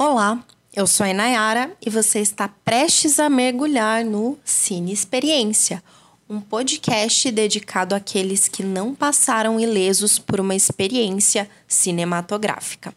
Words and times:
Olá, 0.00 0.44
eu 0.72 0.86
sou 0.86 1.04
a 1.04 1.10
Inayara 1.10 1.76
e 1.84 1.90
você 1.90 2.20
está 2.20 2.46
prestes 2.46 3.18
a 3.18 3.28
mergulhar 3.28 4.04
no 4.04 4.38
Cine 4.44 4.92
Experiência, 4.92 5.82
um 6.30 6.40
podcast 6.40 7.28
dedicado 7.32 7.96
àqueles 7.96 8.46
que 8.46 8.62
não 8.62 8.94
passaram 8.94 9.58
ilesos 9.58 10.16
por 10.16 10.38
uma 10.38 10.54
experiência 10.54 11.50
cinematográfica. 11.66 12.94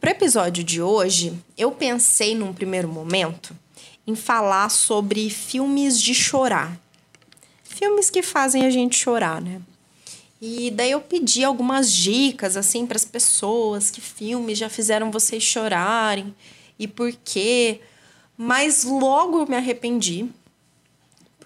Para 0.00 0.10
o 0.10 0.12
episódio 0.12 0.62
de 0.62 0.80
hoje, 0.80 1.36
eu 1.58 1.72
pensei 1.72 2.36
num 2.36 2.52
primeiro 2.52 2.86
momento 2.86 3.52
em 4.06 4.14
falar 4.14 4.68
sobre 4.68 5.28
filmes 5.28 6.00
de 6.00 6.14
chorar. 6.14 6.80
Filmes 7.64 8.10
que 8.10 8.22
fazem 8.22 8.64
a 8.64 8.70
gente 8.70 8.96
chorar, 8.96 9.42
né? 9.42 9.60
E 10.44 10.72
daí 10.72 10.90
eu 10.90 11.00
pedi 11.00 11.44
algumas 11.44 11.92
dicas 11.92 12.56
assim 12.56 12.84
para 12.84 12.96
as 12.96 13.04
pessoas, 13.04 13.92
que 13.92 14.00
filmes 14.00 14.58
já 14.58 14.68
fizeram 14.68 15.08
vocês 15.08 15.40
chorarem 15.40 16.34
e 16.76 16.88
por 16.88 17.12
quê. 17.24 17.80
Mas 18.36 18.82
logo 18.82 19.38
eu 19.38 19.46
me 19.46 19.54
arrependi. 19.54 20.26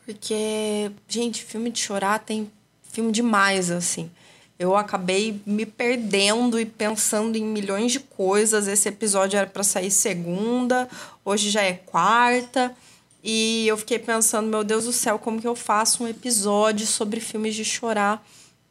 Porque, 0.02 0.90
gente, 1.06 1.44
filme 1.44 1.70
de 1.70 1.78
chorar 1.78 2.20
tem 2.20 2.50
filme 2.90 3.12
demais 3.12 3.70
assim. 3.70 4.10
Eu 4.58 4.74
acabei 4.74 5.42
me 5.44 5.66
perdendo 5.66 6.58
e 6.58 6.64
pensando 6.64 7.36
em 7.36 7.44
milhões 7.44 7.92
de 7.92 8.00
coisas. 8.00 8.66
Esse 8.66 8.88
episódio 8.88 9.36
era 9.36 9.46
para 9.46 9.62
sair 9.62 9.90
segunda, 9.90 10.88
hoje 11.22 11.50
já 11.50 11.60
é 11.60 11.74
quarta. 11.74 12.74
E 13.22 13.68
eu 13.68 13.76
fiquei 13.76 13.98
pensando, 13.98 14.48
meu 14.48 14.64
Deus 14.64 14.84
do 14.84 14.92
céu, 14.92 15.18
como 15.18 15.38
que 15.38 15.46
eu 15.46 15.54
faço 15.54 16.02
um 16.02 16.08
episódio 16.08 16.86
sobre 16.86 17.20
filmes 17.20 17.54
de 17.54 17.64
chorar? 17.64 18.26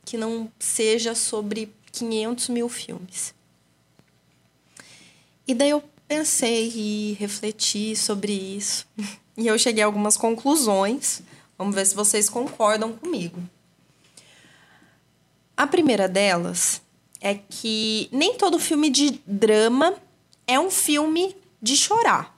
Que 0.06 0.18
não 0.18 0.52
seja 0.60 1.16
sobre 1.16 1.74
500 1.92 2.50
mil 2.50 2.70
filmes. 2.70 3.34
E 5.48 5.54
daí 5.54 5.72
eu 5.72 5.84
pensei 6.08 6.72
e 6.76 7.14
refleti 7.20 7.96
sobre 7.96 8.32
isso. 8.32 8.88
E 9.38 9.48
eu 9.48 9.60
cheguei 9.60 9.84
a 9.84 9.86
algumas 9.86 10.16
conclusões. 10.16 11.22
Vamos 11.58 11.76
ver 11.76 11.86
se 11.86 11.94
vocês 11.94 12.30
concordam 12.30 12.94
comigo. 12.94 13.38
A 15.58 15.68
primeira 15.68 16.08
delas 16.08 16.82
é 17.20 17.36
que 17.36 18.08
nem 18.14 18.38
todo 18.38 18.58
filme 18.58 18.90
de 18.90 19.22
drama 19.28 19.94
é 20.48 20.58
um 20.58 20.72
filme 20.72 21.36
de 21.62 21.76
chorar. 21.76 22.34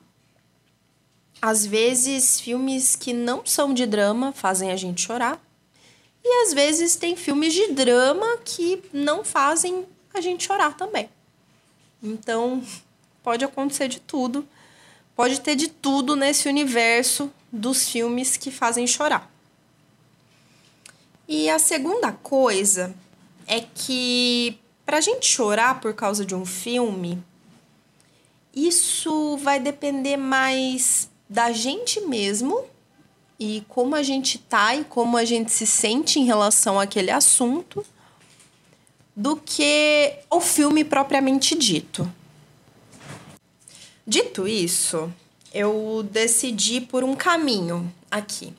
Às 1.42 1.66
vezes, 1.66 2.40
filmes 2.40 2.96
que 2.96 3.14
não 3.14 3.46
são 3.46 3.74
de 3.74 3.86
drama 3.86 4.32
fazem 4.32 4.72
a 4.72 4.76
gente 4.76 5.02
chorar. 5.02 5.40
E 6.30 6.44
às 6.44 6.54
vezes 6.54 6.98
tem 6.98 7.16
filmes 7.16 7.54
de 7.54 7.72
drama 7.72 8.26
que 8.44 8.84
não 8.92 9.24
fazem 9.24 9.88
a 10.14 10.20
gente 10.20 10.44
chorar 10.44 10.76
também. 10.76 11.10
Então, 12.04 12.62
pode 13.24 13.46
acontecer 13.46 13.88
de 13.88 14.02
tudo. 14.02 14.46
Pode 15.16 15.40
ter 15.40 15.56
de 15.56 15.70
tudo 15.70 16.18
nesse 16.18 16.50
universo 16.50 17.32
dos 17.50 17.88
filmes 17.88 18.36
que 18.36 18.52
fazem 18.52 18.86
chorar. 18.86 19.32
E 21.26 21.50
a 21.50 21.60
segunda 21.60 22.12
coisa 22.12 22.94
é 23.48 23.62
que 23.62 24.60
para 24.86 24.98
a 24.98 25.02
gente 25.02 25.26
chorar 25.26 25.80
por 25.80 25.94
causa 25.94 26.26
de 26.26 26.36
um 26.36 26.46
filme, 26.46 27.24
isso 28.54 29.38
vai 29.38 29.62
depender 29.62 30.18
mais 30.18 31.10
da 31.30 31.54
gente 31.54 32.02
mesmo 32.02 32.66
e 33.40 33.64
como 33.68 33.96
a 33.96 34.02
gente 34.02 34.38
tá 34.38 34.76
e 34.76 34.84
como 34.84 35.18
a 35.18 35.26
gente 35.26 35.52
se 35.52 35.68
sente 35.68 36.20
em 36.20 36.26
relação 36.26 36.80
àquele 36.80 37.12
assunto 37.12 37.86
do 39.16 39.36
que 39.36 40.14
o 40.30 40.40
filme 40.40 40.84
propriamente 40.84 41.56
dito. 41.56 42.12
Dito 44.06 44.48
isso, 44.48 45.12
eu 45.54 46.08
decidi 46.10 46.82
por 46.82 47.04
um 47.04 47.16
caminho 47.16 47.92
aqui. 48.10 48.54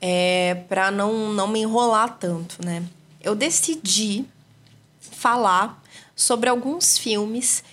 É, 0.00 0.64
para 0.68 0.90
não, 0.90 1.32
não 1.32 1.48
me 1.48 1.60
enrolar 1.60 2.18
tanto, 2.18 2.64
né? 2.64 2.84
Eu 3.22 3.34
decidi 3.34 4.24
falar 5.00 5.82
sobre 6.14 6.50
alguns 6.50 6.98
filmes 6.98 7.64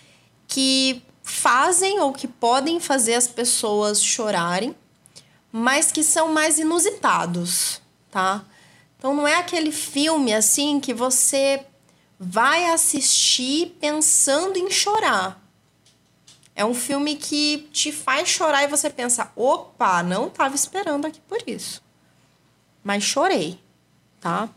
que 0.47 1.01
fazem 1.21 1.99
ou 1.99 2.13
que 2.13 2.27
podem 2.27 2.79
fazer 2.79 3.15
as 3.15 3.27
pessoas 3.27 4.01
chorarem 4.01 4.75
mas 5.51 5.91
que 5.91 6.03
são 6.03 6.31
mais 6.33 6.57
inusitados, 6.57 7.81
tá? 8.09 8.43
Então 8.97 9.13
não 9.13 9.27
é 9.27 9.35
aquele 9.35 9.71
filme 9.71 10.33
assim 10.33 10.79
que 10.79 10.93
você 10.93 11.65
vai 12.19 12.65
assistir 12.69 13.75
pensando 13.79 14.57
em 14.57 14.69
chorar. 14.69 15.41
É 16.55 16.63
um 16.63 16.73
filme 16.73 17.15
que 17.15 17.69
te 17.71 17.91
faz 17.91 18.29
chorar 18.29 18.63
e 18.63 18.67
você 18.67 18.89
pensa: 18.89 19.31
opa, 19.35 20.03
não 20.03 20.27
estava 20.27 20.53
esperando 20.53 21.05
aqui 21.07 21.19
por 21.21 21.39
isso. 21.47 21.81
Mas 22.83 23.03
chorei, 23.03 23.59
tá? 24.19 24.49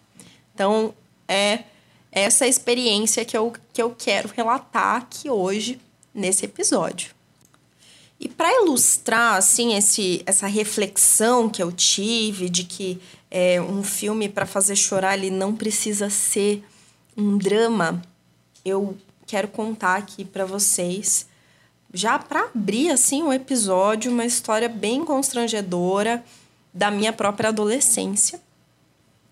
Então 0.55 0.94
é 1.26 1.65
essa 2.12 2.47
experiência 2.47 3.25
que 3.25 3.37
eu, 3.37 3.53
que 3.72 3.82
eu 3.82 3.94
quero 3.97 4.28
relatar 4.28 4.97
aqui 4.97 5.31
hoje 5.31 5.81
nesse 6.12 6.44
episódio. 6.44 7.15
E 8.19 8.28
para 8.28 8.52
ilustrar 8.62 9.36
assim 9.36 9.75
esse, 9.75 10.22
essa 10.25 10.47
reflexão 10.47 11.48
que 11.48 11.62
eu 11.62 11.72
tive 11.72 12.48
de 12.48 12.64
que 12.64 13.00
é, 13.30 13.60
um 13.60 13.82
filme 13.82 14.28
para 14.28 14.47
fazer 14.47 14.76
chorar 14.76 15.14
ele 15.19 15.30
não 15.30 15.54
precisa 15.54 16.08
ser 16.08 16.64
um 17.16 17.36
drama, 17.36 18.02
eu 18.64 18.97
quero 19.26 19.48
contar 19.48 19.97
aqui 19.97 20.25
para 20.25 20.44
vocês 20.44 21.26
já 21.92 22.19
para 22.19 22.50
abrir 22.52 22.91
assim 22.91 23.22
o 23.22 23.32
episódio 23.32 24.10
uma 24.10 24.25
história 24.25 24.69
bem 24.69 25.04
constrangedora 25.04 26.25
da 26.72 26.91
minha 26.91 27.12
própria 27.12 27.50
adolescência. 27.50 28.41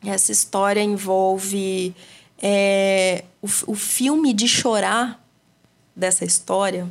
Essa 0.04 0.30
história 0.30 0.80
envolve 0.80 1.94
é, 2.40 3.24
o, 3.42 3.48
o 3.66 3.74
filme 3.74 4.32
de 4.32 4.46
chorar 4.46 5.20
dessa 5.94 6.24
história 6.24 6.88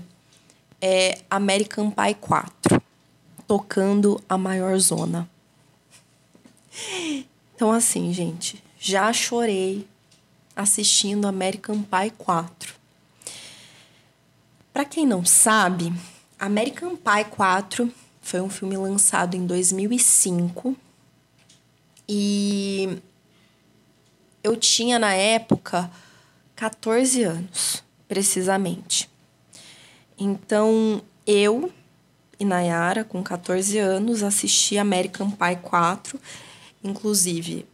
é 0.82 1.20
American 1.30 1.92
Pie 1.92 2.16
4, 2.16 2.82
tocando 3.48 4.22
a 4.28 4.38
maior 4.38 4.78
zona. 4.80 5.30
Então, 7.54 7.72
assim, 7.72 8.12
gente, 8.12 8.64
já 8.80 9.14
chorei 9.14 9.88
assistindo 10.56 11.28
American 11.28 11.84
Pie 11.84 12.12
4. 12.18 12.74
Para 14.74 14.86
quem 14.86 15.06
não 15.06 15.24
sabe, 15.24 15.94
American 16.40 16.96
Pie 16.96 17.26
4 17.30 17.94
foi 18.22 18.42
um 18.42 18.50
filme 18.50 18.78
lançado 18.78 19.36
em 19.36 19.46
2005 19.46 20.76
e 22.08 22.98
eu 24.44 24.56
tinha 24.56 24.98
na 24.98 25.14
época 25.14 25.92
14 26.56 27.24
anos, 27.24 27.84
precisamente. 28.08 29.11
Então, 30.24 31.02
eu 31.26 31.72
e 32.40 32.46
Nayara, 32.46 33.04
com 33.04 33.24
14 33.24 33.80
anos, 33.80 34.22
assisti 34.22 34.78
American 34.78 35.32
Pie 35.32 35.56
4. 35.64 36.20
Inclusive, 36.84 37.66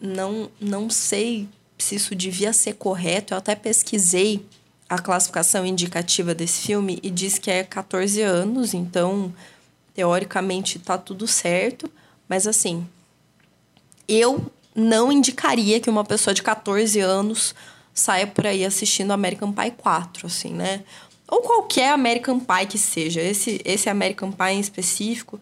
não, 0.00 0.50
não 0.60 0.90
sei 0.90 1.48
se 1.78 1.94
isso 1.94 2.12
devia 2.16 2.52
ser 2.52 2.72
correto. 2.72 3.34
Eu 3.34 3.38
até 3.38 3.54
pesquisei 3.54 4.44
a 4.88 4.98
classificação 4.98 5.64
indicativa 5.64 6.34
desse 6.34 6.66
filme 6.66 6.98
e 7.04 7.08
diz 7.08 7.38
que 7.38 7.52
é 7.52 7.62
14 7.62 8.20
anos, 8.20 8.74
então 8.74 9.32
teoricamente 9.94 10.80
tá 10.80 10.98
tudo 10.98 11.26
certo, 11.28 11.90
mas 12.28 12.48
assim, 12.48 12.86
eu 14.08 14.52
não 14.74 15.10
indicaria 15.10 15.80
que 15.80 15.88
uma 15.88 16.04
pessoa 16.04 16.34
de 16.34 16.42
14 16.42 16.98
anos 17.00 17.54
saia 17.96 18.26
por 18.26 18.46
aí 18.46 18.64
assistindo 18.64 19.10
American 19.12 19.50
Pie 19.50 19.70
4, 19.70 20.26
assim, 20.26 20.52
né? 20.52 20.84
Ou 21.28 21.40
qualquer 21.42 21.90
American 21.90 22.38
Pie 22.38 22.66
que 22.66 22.78
seja. 22.78 23.20
Esse, 23.20 23.60
esse 23.64 23.88
American 23.88 24.30
Pie 24.30 24.52
em 24.52 24.60
específico 24.60 25.40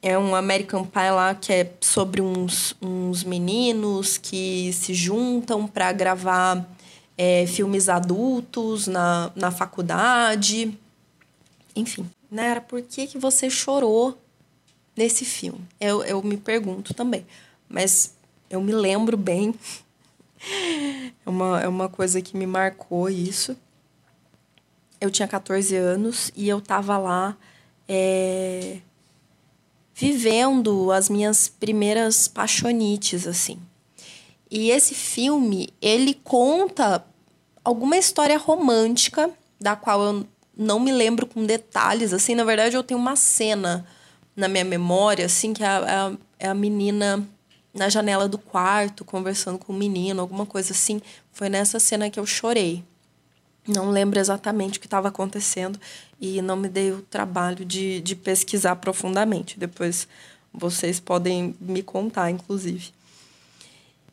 é 0.00 0.18
um 0.18 0.34
American 0.34 0.84
Pie 0.84 1.10
lá 1.10 1.34
que 1.34 1.52
é 1.52 1.72
sobre 1.80 2.20
uns, 2.20 2.74
uns 2.80 3.24
meninos 3.24 4.18
que 4.18 4.72
se 4.72 4.94
juntam 4.94 5.66
para 5.66 5.92
gravar 5.92 6.66
é, 7.16 7.46
filmes 7.46 7.88
adultos 7.88 8.86
na, 8.86 9.30
na 9.34 9.50
faculdade. 9.50 10.78
Enfim, 11.76 12.08
Nara, 12.30 12.60
por 12.60 12.82
que, 12.82 13.06
que 13.06 13.18
você 13.18 13.50
chorou 13.50 14.18
nesse 14.96 15.24
filme? 15.24 15.60
Eu, 15.80 16.02
eu 16.04 16.22
me 16.22 16.36
pergunto 16.36 16.94
também. 16.94 17.26
Mas 17.68 18.14
eu 18.48 18.60
me 18.60 18.72
lembro 18.72 19.16
bem. 19.16 19.54
É 21.26 21.30
uma, 21.30 21.60
é 21.62 21.66
uma 21.66 21.88
coisa 21.88 22.20
que 22.20 22.36
me 22.36 22.46
marcou 22.46 23.08
isso 23.08 23.56
eu 25.00 25.10
tinha 25.10 25.28
14 25.28 25.76
anos 25.76 26.30
e 26.36 26.48
eu 26.48 26.60
tava 26.60 26.96
lá 26.98 27.36
é, 27.88 28.78
vivendo 29.94 30.90
as 30.90 31.08
minhas 31.08 31.48
primeiras 31.48 32.26
paixonites, 32.28 33.26
assim. 33.26 33.58
E 34.50 34.70
esse 34.70 34.94
filme, 34.94 35.68
ele 35.80 36.14
conta 36.14 37.04
alguma 37.64 37.96
história 37.96 38.38
romântica 38.38 39.30
da 39.60 39.74
qual 39.74 40.02
eu 40.02 40.26
não 40.56 40.78
me 40.78 40.92
lembro 40.92 41.26
com 41.26 41.44
detalhes, 41.44 42.12
assim. 42.12 42.34
Na 42.34 42.44
verdade, 42.44 42.76
eu 42.76 42.82
tenho 42.82 43.00
uma 43.00 43.16
cena 43.16 43.86
na 44.36 44.48
minha 44.48 44.64
memória, 44.64 45.26
assim, 45.26 45.52
que 45.52 45.62
é 45.62 45.66
a, 45.66 46.12
é 46.38 46.48
a 46.48 46.54
menina 46.54 47.26
na 47.72 47.88
janela 47.88 48.28
do 48.28 48.38
quarto 48.38 49.04
conversando 49.04 49.58
com 49.58 49.72
o 49.72 49.76
menino, 49.76 50.20
alguma 50.20 50.46
coisa 50.46 50.72
assim. 50.72 51.00
Foi 51.32 51.48
nessa 51.48 51.80
cena 51.80 52.08
que 52.08 52.20
eu 52.20 52.26
chorei. 52.26 52.84
Não 53.66 53.90
lembro 53.90 54.18
exatamente 54.18 54.78
o 54.78 54.80
que 54.80 54.86
estava 54.86 55.08
acontecendo 55.08 55.80
e 56.20 56.42
não 56.42 56.56
me 56.56 56.68
dei 56.68 56.92
o 56.92 57.00
trabalho 57.02 57.64
de, 57.64 58.00
de 58.00 58.14
pesquisar 58.14 58.76
profundamente. 58.76 59.58
Depois 59.58 60.06
vocês 60.52 61.00
podem 61.00 61.54
me 61.60 61.82
contar, 61.82 62.30
inclusive. 62.30 62.92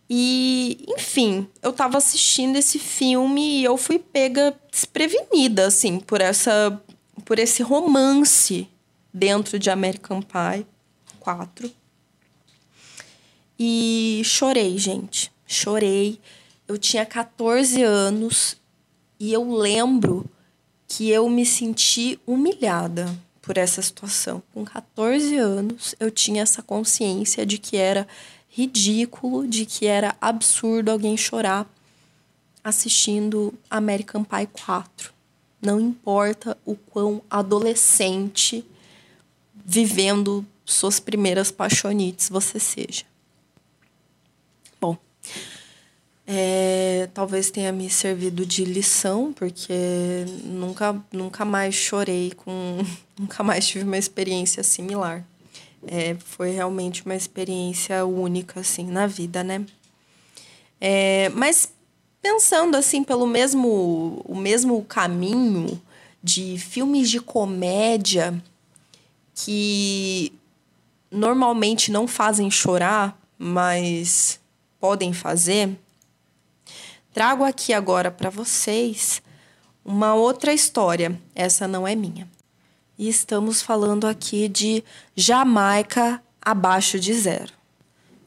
E, 0.09 0.85
enfim, 0.89 1.47
eu 1.61 1.71
estava 1.71 1.97
assistindo 1.97 2.57
esse 2.57 2.79
filme 2.79 3.59
e 3.59 3.63
eu 3.63 3.77
fui 3.77 3.97
pega 3.97 4.53
desprevenida, 4.69 5.67
assim, 5.67 5.99
por 5.99 6.19
essa 6.19 6.81
por 7.23 7.39
esse 7.39 7.61
romance 7.61 8.67
dentro 9.13 9.59
de 9.59 9.69
American 9.69 10.21
Pie 10.21 10.65
4. 11.19 11.71
E 13.57 14.21
chorei, 14.25 14.77
gente. 14.77 15.31
Chorei. 15.45 16.19
Eu 16.67 16.77
tinha 16.77 17.05
14 17.05 17.81
anos 17.83 18.57
e 19.21 19.31
eu 19.31 19.53
lembro 19.55 20.25
que 20.87 21.11
eu 21.11 21.29
me 21.29 21.45
senti 21.45 22.19
humilhada 22.25 23.15
por 23.39 23.55
essa 23.55 23.79
situação. 23.79 24.41
Com 24.51 24.65
14 24.65 25.37
anos, 25.37 25.93
eu 25.99 26.09
tinha 26.09 26.41
essa 26.41 26.63
consciência 26.63 27.45
de 27.45 27.59
que 27.59 27.77
era 27.77 28.07
ridículo, 28.49 29.47
de 29.47 29.63
que 29.67 29.85
era 29.85 30.15
absurdo 30.19 30.89
alguém 30.89 31.15
chorar 31.15 31.71
assistindo 32.63 33.53
American 33.69 34.23
Pie 34.23 34.47
4. 34.51 35.13
Não 35.61 35.79
importa 35.79 36.57
o 36.65 36.75
quão 36.75 37.21
adolescente 37.29 38.65
vivendo 39.63 40.43
suas 40.65 40.99
primeiras 40.99 41.51
paixonites 41.51 42.27
você 42.27 42.59
seja. 42.59 43.05
Bom, 44.79 44.97
é, 46.33 47.09
talvez 47.13 47.51
tenha 47.51 47.73
me 47.73 47.89
servido 47.89 48.45
de 48.45 48.63
lição, 48.63 49.33
porque 49.33 49.73
nunca, 50.45 50.95
nunca 51.11 51.43
mais 51.43 51.75
chorei 51.75 52.31
com. 52.31 52.77
Nunca 53.19 53.43
mais 53.43 53.67
tive 53.67 53.83
uma 53.83 53.99
experiência 53.99 54.63
similar. 54.63 55.23
É, 55.85 56.15
foi 56.25 56.49
realmente 56.49 57.05
uma 57.05 57.13
experiência 57.13 58.03
única, 58.03 58.61
assim, 58.61 58.85
na 58.85 59.05
vida, 59.05 59.43
né? 59.43 59.63
É, 60.79 61.29
mas 61.29 61.71
pensando, 62.19 62.75
assim, 62.75 63.03
pelo 63.03 63.27
mesmo, 63.27 64.23
o 64.25 64.35
mesmo 64.35 64.83
caminho 64.85 65.79
de 66.23 66.57
filmes 66.57 67.11
de 67.11 67.19
comédia 67.19 68.41
que 69.35 70.33
normalmente 71.11 71.91
não 71.91 72.07
fazem 72.07 72.49
chorar, 72.49 73.15
mas 73.37 74.39
podem 74.79 75.13
fazer, 75.13 75.77
trago 77.13 77.43
aqui 77.43 77.73
agora 77.73 78.09
para 78.09 78.29
vocês 78.29 79.21
uma 79.83 80.13
outra 80.13 80.53
história. 80.53 81.19
Essa 81.35 81.67
não 81.67 81.87
é 81.87 81.95
minha. 81.95 82.27
E 82.97 83.09
estamos 83.09 83.61
falando 83.61 84.05
aqui 84.05 84.47
de 84.47 84.83
Jamaica 85.15 86.21
abaixo 86.41 86.99
de 86.99 87.13
zero. 87.13 87.53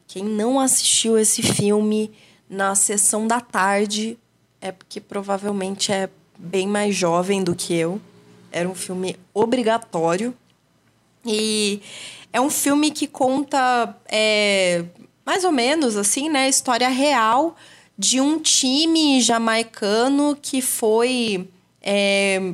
Quem 0.07 0.23
não 0.23 0.59
assistiu 0.59 1.17
esse 1.17 1.41
filme 1.41 2.11
na 2.49 2.75
sessão 2.75 3.27
da 3.27 3.39
tarde 3.39 4.17
é 4.61 4.71
porque 4.71 4.99
provavelmente 4.99 5.91
é 5.91 6.09
bem 6.37 6.67
mais 6.67 6.95
jovem 6.95 7.43
do 7.43 7.55
que 7.55 7.73
eu. 7.73 7.99
Era 8.51 8.67
um 8.67 8.75
filme 8.75 9.17
obrigatório 9.33 10.33
e 11.25 11.81
é 12.31 12.39
um 12.39 12.49
filme 12.49 12.91
que 12.91 13.07
conta 13.07 13.95
é, 14.07 14.85
mais 15.25 15.43
ou 15.43 15.51
menos 15.51 15.97
assim, 15.97 16.29
né, 16.29 16.47
história 16.47 16.87
real 16.89 17.55
de 17.97 18.19
um 18.19 18.39
time 18.39 19.21
jamaicano 19.21 20.37
que 20.41 20.61
foi 20.61 21.49
é, 21.81 22.53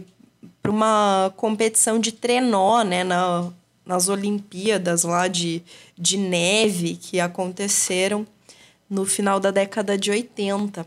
para 0.61 0.71
uma 0.71 1.33
competição 1.35 1.99
de 1.99 2.11
trenó, 2.11 2.83
né, 2.83 3.03
na, 3.03 3.51
nas 3.85 4.07
Olimpíadas 4.07 5.03
lá 5.03 5.27
de, 5.27 5.63
de 5.97 6.17
neve 6.17 6.95
que 6.95 7.19
aconteceram 7.19 8.25
no 8.89 9.05
final 9.05 9.39
da 9.39 9.51
década 9.51 9.97
de 9.97 10.11
80. 10.11 10.85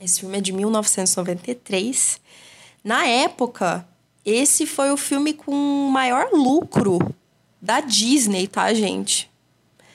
Esse 0.00 0.20
filme 0.20 0.38
é 0.38 0.40
de 0.40 0.52
1993. 0.52 2.20
Na 2.82 3.06
época, 3.06 3.86
esse 4.24 4.66
foi 4.66 4.90
o 4.90 4.96
filme 4.96 5.32
com 5.32 5.54
maior 5.90 6.30
lucro 6.32 6.98
da 7.60 7.80
Disney, 7.80 8.46
tá, 8.46 8.72
gente? 8.74 9.29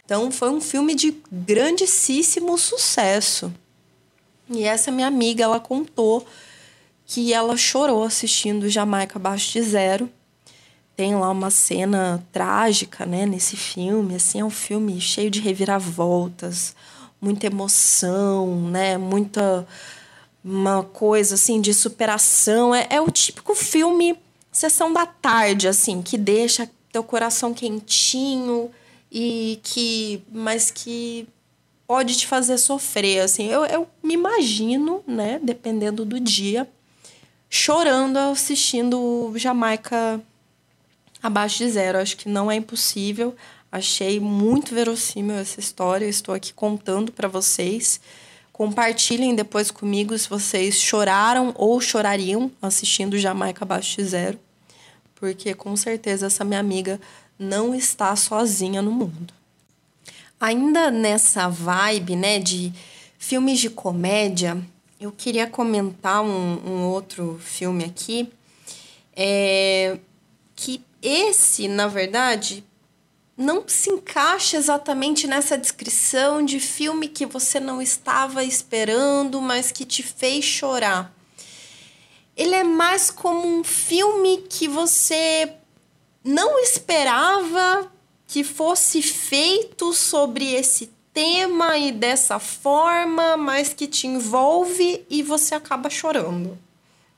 Então 0.06 0.32
foi 0.32 0.50
um 0.50 0.62
filme 0.62 0.94
de 0.94 1.18
grandíssimo 1.32 2.58
sucesso. 2.58 3.52
E 4.50 4.64
essa 4.64 4.92
minha 4.92 5.08
amiga, 5.08 5.44
ela 5.44 5.60
contou 5.60 6.26
que 7.06 7.34
ela 7.34 7.58
chorou 7.58 8.04
assistindo 8.04 8.70
Jamaica 8.70 9.18
Abaixo 9.18 9.54
de 9.54 9.62
Zero. 9.64 10.10
Tem 10.96 11.16
lá 11.16 11.30
uma 11.32 11.50
cena 11.50 12.24
trágica, 12.32 13.06
né, 13.06 13.26
nesse 13.26 13.58
filme, 13.58 14.16
assim, 14.16 14.40
é 14.40 14.46
um 14.46 14.50
filme 14.50 15.02
cheio 15.02 15.30
de 15.30 15.42
reviravoltas, 15.42 16.74
muita 17.20 17.48
emoção, 17.48 18.70
né, 18.70 18.98
muita 18.98 19.68
uma 20.44 20.84
coisa 20.84 21.34
assim 21.36 21.60
de 21.60 21.74
superação. 21.74 22.74
É, 22.74 22.88
é 22.92 23.02
o 23.02 23.10
típico 23.12 23.56
filme 23.56 24.18
sessão 24.52 24.94
da 24.94 25.06
tarde, 25.06 25.68
assim, 25.68 26.02
que 26.02 26.18
deixa 26.18 26.70
teu 26.94 27.04
coração 27.04 27.54
quentinho 27.54 28.72
e 29.18 29.62
que. 29.64 30.22
mas 30.30 30.70
que 30.70 31.26
pode 31.88 32.18
te 32.18 32.28
fazer 32.28 32.58
sofrer, 32.58 33.22
assim. 33.22 33.48
Eu, 33.48 33.64
eu 33.66 33.88
me 34.04 34.14
imagino, 34.14 35.02
né, 35.08 35.40
dependendo 35.42 36.04
do 36.04 36.20
dia, 36.20 36.68
chorando 37.50 38.18
assistindo 38.18 39.32
Jamaica 39.38 40.20
abaixo 41.24 41.60
de 41.60 41.70
zero. 41.70 41.98
Acho 41.98 42.18
que 42.18 42.28
não 42.28 42.52
é 42.52 42.56
impossível. 42.56 43.34
Achei 43.72 44.20
muito 44.20 44.76
verossímil 44.76 45.36
essa 45.38 45.62
história. 45.62 46.06
Estou 46.06 46.36
aqui 46.36 46.52
contando 46.54 47.14
para 47.14 47.30
vocês. 47.30 48.02
Compartilhem 48.52 49.34
depois 49.34 49.72
comigo 49.72 50.18
se 50.18 50.30
vocês 50.30 50.82
choraram 50.82 51.54
ou 51.58 51.80
chorariam 51.80 52.52
assistindo 52.62 53.18
Jamaica 53.18 53.64
Abaixo 53.64 53.98
de 53.98 54.08
Zero, 54.08 54.40
porque 55.16 55.54
com 55.54 55.76
certeza 55.76 56.28
essa 56.28 56.44
minha 56.46 56.60
amiga 56.60 57.00
não 57.38 57.76
está 57.76 58.16
sozinha 58.16 58.82
no 58.82 58.92
mundo. 58.92 59.34
Ainda 60.40 60.92
nessa 60.92 61.48
vibe, 61.48 62.16
né, 62.16 62.40
de 62.40 62.74
filmes 63.18 63.60
de 63.60 63.70
comédia, 63.70 64.62
eu 65.00 65.12
queria 65.12 65.48
comentar 65.48 66.22
um, 66.22 66.62
um 66.66 66.84
outro 66.84 67.40
filme 67.44 67.84
aqui, 67.84 68.32
é, 69.16 69.98
que 70.56 70.82
esse, 71.02 71.68
na 71.68 71.88
verdade, 71.88 72.64
não 73.38 73.64
se 73.68 73.90
encaixa 73.90 74.58
exatamente 74.58 75.28
nessa 75.28 75.58
descrição 75.58 76.44
de 76.44 76.60
filme 76.60 77.08
que 77.08 77.26
você 77.26 77.60
não 77.60 77.82
estava 77.82 78.44
esperando, 78.44 79.42
mas 79.42 79.72
que 79.72 79.86
te 79.86 80.02
fez 80.02 80.46
chorar. 80.46 81.14
Ele 82.36 82.56
é 82.56 82.64
mais 82.64 83.10
como 83.10 83.48
um 83.48 83.64
filme 83.64 84.44
que 84.50 84.68
você 84.68 85.54
não 86.26 86.60
esperava 86.60 87.90
que 88.28 88.44
fosse 88.44 89.02
feito 89.02 89.94
sobre 89.94 90.54
esse 90.54 90.92
tema 91.14 91.78
e 91.78 91.94
dessa 91.94 92.40
forma, 92.40 93.38
mas 93.38 93.74
que 93.74 93.88
te 93.88 94.08
envolve 94.08 95.06
e 95.10 95.24
você 95.24 95.56
acaba 95.56 95.90
chorando. 95.90 96.58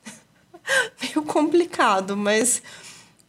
Meio 1.01 1.23
complicado, 1.23 2.15
mas 2.15 2.61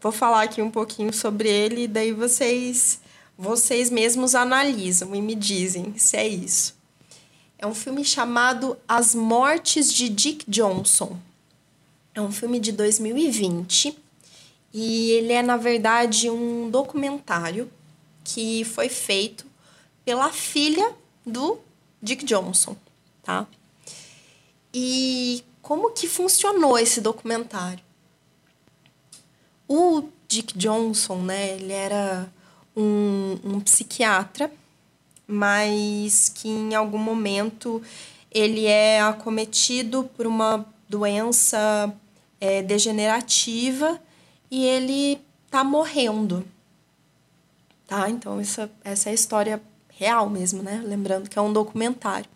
Vou 0.01 0.13
falar 0.13 0.43
aqui 0.43 0.63
um 0.63 0.71
pouquinho 0.71 1.13
sobre 1.13 1.49
ele 1.49 1.83
e 1.83 1.89
daí 1.89 2.13
vocês 2.13 3.01
vocês 3.37 3.91
mesmos 3.91 4.35
analisam 4.35 5.15
e 5.15 5.21
me 5.21 5.35
dizem 5.35 5.95
se 5.97 6.17
é 6.17 6.27
isso. 6.27 6.77
É 7.59 7.67
um 7.67 7.75
filme 7.75 8.05
chamado 8.05 8.77
As 8.87 9.15
Mortes 9.15 9.93
de 9.93 10.09
Dick 10.09 10.45
Johnson. 10.49 11.19
É 12.15 12.21
um 12.21 12.31
filme 12.31 12.61
de 12.61 12.71
2020 12.71 13.99
e 14.81 15.11
ele 15.11 15.33
é, 15.33 15.43
na 15.43 15.57
verdade, 15.57 16.31
um 16.31 16.71
documentário 16.71 17.69
que 18.23 18.63
foi 18.63 18.89
feito 18.89 19.45
pela 20.05 20.31
filha 20.31 20.95
do 21.27 21.59
Dick 22.01 22.25
Johnson, 22.25 22.77
tá? 23.25 23.45
E 24.73 25.43
como 25.61 25.91
que 25.91 26.07
funcionou 26.07 26.79
esse 26.79 27.01
documentário? 27.01 27.83
O 29.67 30.05
Dick 30.29 30.57
Johnson, 30.57 31.23
né, 31.23 31.57
ele 31.57 31.73
era 31.73 32.33
um, 32.77 33.37
um 33.43 33.61
psiquiatra, 33.61 34.49
mas 35.27 36.29
que 36.29 36.49
em 36.49 36.77
algum 36.77 36.99
momento 36.99 37.83
ele 38.31 38.67
é 38.67 39.01
acometido 39.01 40.09
por 40.17 40.25
uma 40.25 40.65
doença 40.89 41.93
é, 42.41 42.63
degenerativa 42.63 44.01
e 44.51 44.65
ele 44.65 45.21
tá 45.51 45.63
morrendo. 45.63 46.47
Tá? 47.87 48.09
Então, 48.11 48.41
essa, 48.41 48.71
essa 48.85 49.09
é 49.09 49.13
a 49.13 49.15
história 49.15 49.63
real 49.89 50.29
mesmo, 50.29 50.63
né? 50.63 50.83
Lembrando 50.85 51.29
que 51.29 51.39
é 51.39 51.43
um 51.43 51.53
documentário. 51.53 52.29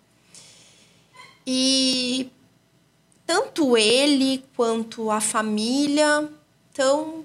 E 1.47 2.31
tanto 3.27 3.77
ele 3.77 4.45
quanto 4.57 5.11
a 5.11 5.21
família 5.21 6.29
estão 6.71 7.25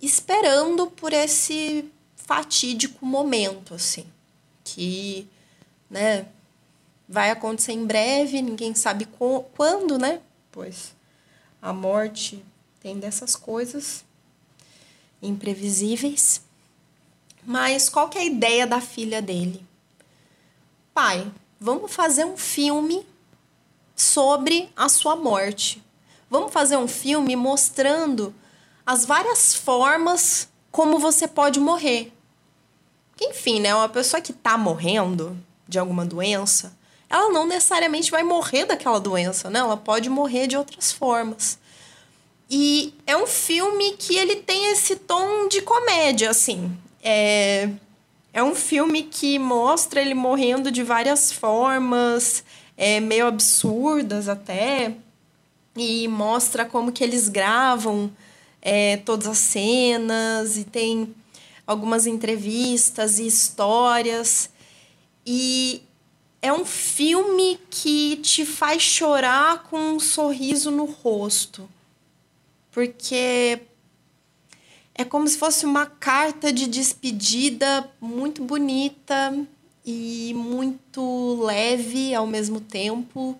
esperando 0.00 0.86
por 0.86 1.12
esse 1.12 1.90
fatídico 2.16 3.04
momento, 3.04 3.74
assim, 3.74 4.06
que, 4.62 5.28
né, 5.90 6.26
vai 7.08 7.30
acontecer 7.30 7.72
em 7.72 7.84
breve, 7.84 8.40
ninguém 8.40 8.74
sabe 8.74 9.06
quando, 9.56 9.98
né? 9.98 10.20
Pois 10.52 10.94
a 11.60 11.72
morte 11.72 12.42
tem 12.80 12.98
dessas 12.98 13.36
coisas 13.36 14.04
imprevisíveis. 15.22 16.42
Mas 17.44 17.88
qual 17.88 18.08
que 18.08 18.18
é 18.18 18.22
a 18.22 18.24
ideia 18.24 18.66
da 18.66 18.80
filha 18.80 19.20
dele? 19.20 19.64
Pai, 20.94 21.30
vamos 21.60 21.92
fazer 21.92 22.24
um 22.24 22.36
filme 22.36 23.06
sobre 23.94 24.70
a 24.74 24.88
sua 24.88 25.14
morte. 25.14 25.82
Vamos 26.28 26.52
fazer 26.52 26.76
um 26.76 26.88
filme 26.88 27.36
mostrando 27.36 28.34
as 28.86 29.04
várias 29.04 29.54
formas 29.54 30.48
como 30.70 30.98
você 30.98 31.28
pode 31.28 31.60
morrer. 31.60 32.12
Enfim, 33.20 33.60
né, 33.60 33.74
uma 33.74 33.88
pessoa 33.88 34.22
que 34.22 34.32
está 34.32 34.56
morrendo 34.56 35.38
de 35.68 35.78
alguma 35.78 36.06
doença, 36.06 36.76
ela 37.08 37.28
não 37.30 37.46
necessariamente 37.46 38.10
vai 38.10 38.22
morrer 38.22 38.64
daquela 38.64 38.98
doença, 38.98 39.50
né? 39.50 39.58
Ela 39.58 39.76
pode 39.76 40.08
morrer 40.08 40.46
de 40.46 40.56
outras 40.56 40.90
formas. 40.92 41.58
E 42.50 42.92
é 43.06 43.16
um 43.16 43.28
filme 43.28 43.92
que 43.92 44.16
ele 44.16 44.36
tem 44.36 44.72
esse 44.72 44.96
tom 44.96 45.46
de 45.46 45.62
comédia, 45.62 46.30
assim. 46.30 46.76
É, 47.00 47.70
é 48.32 48.42
um 48.42 48.56
filme 48.56 49.04
que 49.04 49.38
mostra 49.38 50.00
ele 50.00 50.14
morrendo 50.14 50.68
de 50.70 50.82
várias 50.82 51.30
formas, 51.30 52.42
é, 52.76 52.98
meio 52.98 53.28
absurdas 53.28 54.28
até, 54.28 54.94
e 55.76 56.08
mostra 56.08 56.64
como 56.64 56.90
que 56.90 57.04
eles 57.04 57.28
gravam 57.28 58.10
é, 58.60 58.96
todas 58.96 59.28
as 59.28 59.38
cenas, 59.38 60.56
e 60.56 60.64
tem 60.64 61.14
algumas 61.64 62.04
entrevistas 62.04 63.20
e 63.20 63.28
histórias. 63.28 64.50
E 65.24 65.82
é 66.42 66.52
um 66.52 66.64
filme 66.64 67.60
que 67.70 68.16
te 68.16 68.44
faz 68.44 68.82
chorar 68.82 69.62
com 69.70 69.78
um 69.78 70.00
sorriso 70.00 70.72
no 70.72 70.84
rosto. 70.84 71.68
Porque 72.70 73.60
é 74.94 75.04
como 75.04 75.26
se 75.26 75.38
fosse 75.38 75.64
uma 75.64 75.86
carta 75.86 76.52
de 76.52 76.66
despedida 76.66 77.90
muito 78.00 78.44
bonita 78.44 79.34
e 79.84 80.32
muito 80.34 81.42
leve 81.42 82.14
ao 82.14 82.26
mesmo 82.26 82.60
tempo, 82.60 83.38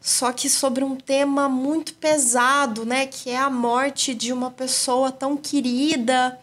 só 0.00 0.32
que 0.32 0.50
sobre 0.50 0.84
um 0.84 0.96
tema 0.96 1.48
muito 1.48 1.94
pesado, 1.94 2.84
né, 2.84 3.06
que 3.06 3.30
é 3.30 3.36
a 3.36 3.48
morte 3.48 4.14
de 4.14 4.32
uma 4.32 4.50
pessoa 4.50 5.10
tão 5.10 5.36
querida 5.36 6.38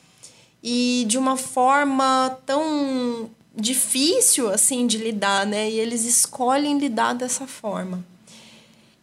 e 0.63 1.05
de 1.08 1.17
uma 1.17 1.38
forma 1.38 2.38
tão 2.46 3.29
difícil 3.55 4.50
assim 4.50 4.88
de 4.88 4.98
lidar, 4.98 5.46
né? 5.46 5.70
E 5.70 5.79
eles 5.79 6.05
escolhem 6.05 6.77
lidar 6.77 7.13
dessa 7.13 7.46
forma. 7.46 8.03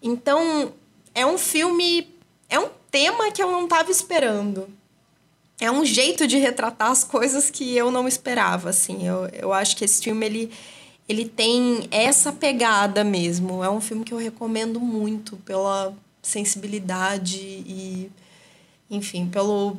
Então, 0.03 0.73
é 1.15 1.27
um 1.27 1.37
filme, 1.37 2.09
é 2.49 2.59
um 2.59 2.69
tema 2.91 3.31
que 3.31 3.43
eu 3.43 3.51
não 3.51 3.65
estava 3.65 3.91
esperando 3.91 4.69
é 5.61 5.71
um 5.71 5.85
jeito 5.85 6.27
de 6.27 6.39
retratar 6.39 6.91
as 6.91 7.03
coisas 7.03 7.51
que 7.51 7.77
eu 7.77 7.91
não 7.91 8.07
esperava, 8.07 8.71
assim. 8.71 9.07
Eu, 9.07 9.27
eu 9.33 9.53
acho 9.53 9.77
que 9.77 9.85
esse 9.85 10.03
filme, 10.03 10.25
ele, 10.25 10.51
ele 11.09 11.25
tem 11.29 11.89
essa 11.91 12.33
pegada 12.33 13.03
mesmo. 13.03 13.65
É 13.65 13.69
um 13.69 13.81
filme 13.81 14.05
que 14.05 14.15
eu 14.15 14.19
recomendo 14.19 14.79
muito 14.79 15.37
pela 15.39 15.95
sensibilidade 16.23 17.39
e, 17.39 18.11
enfim, 18.89 19.27
pelo, 19.27 19.79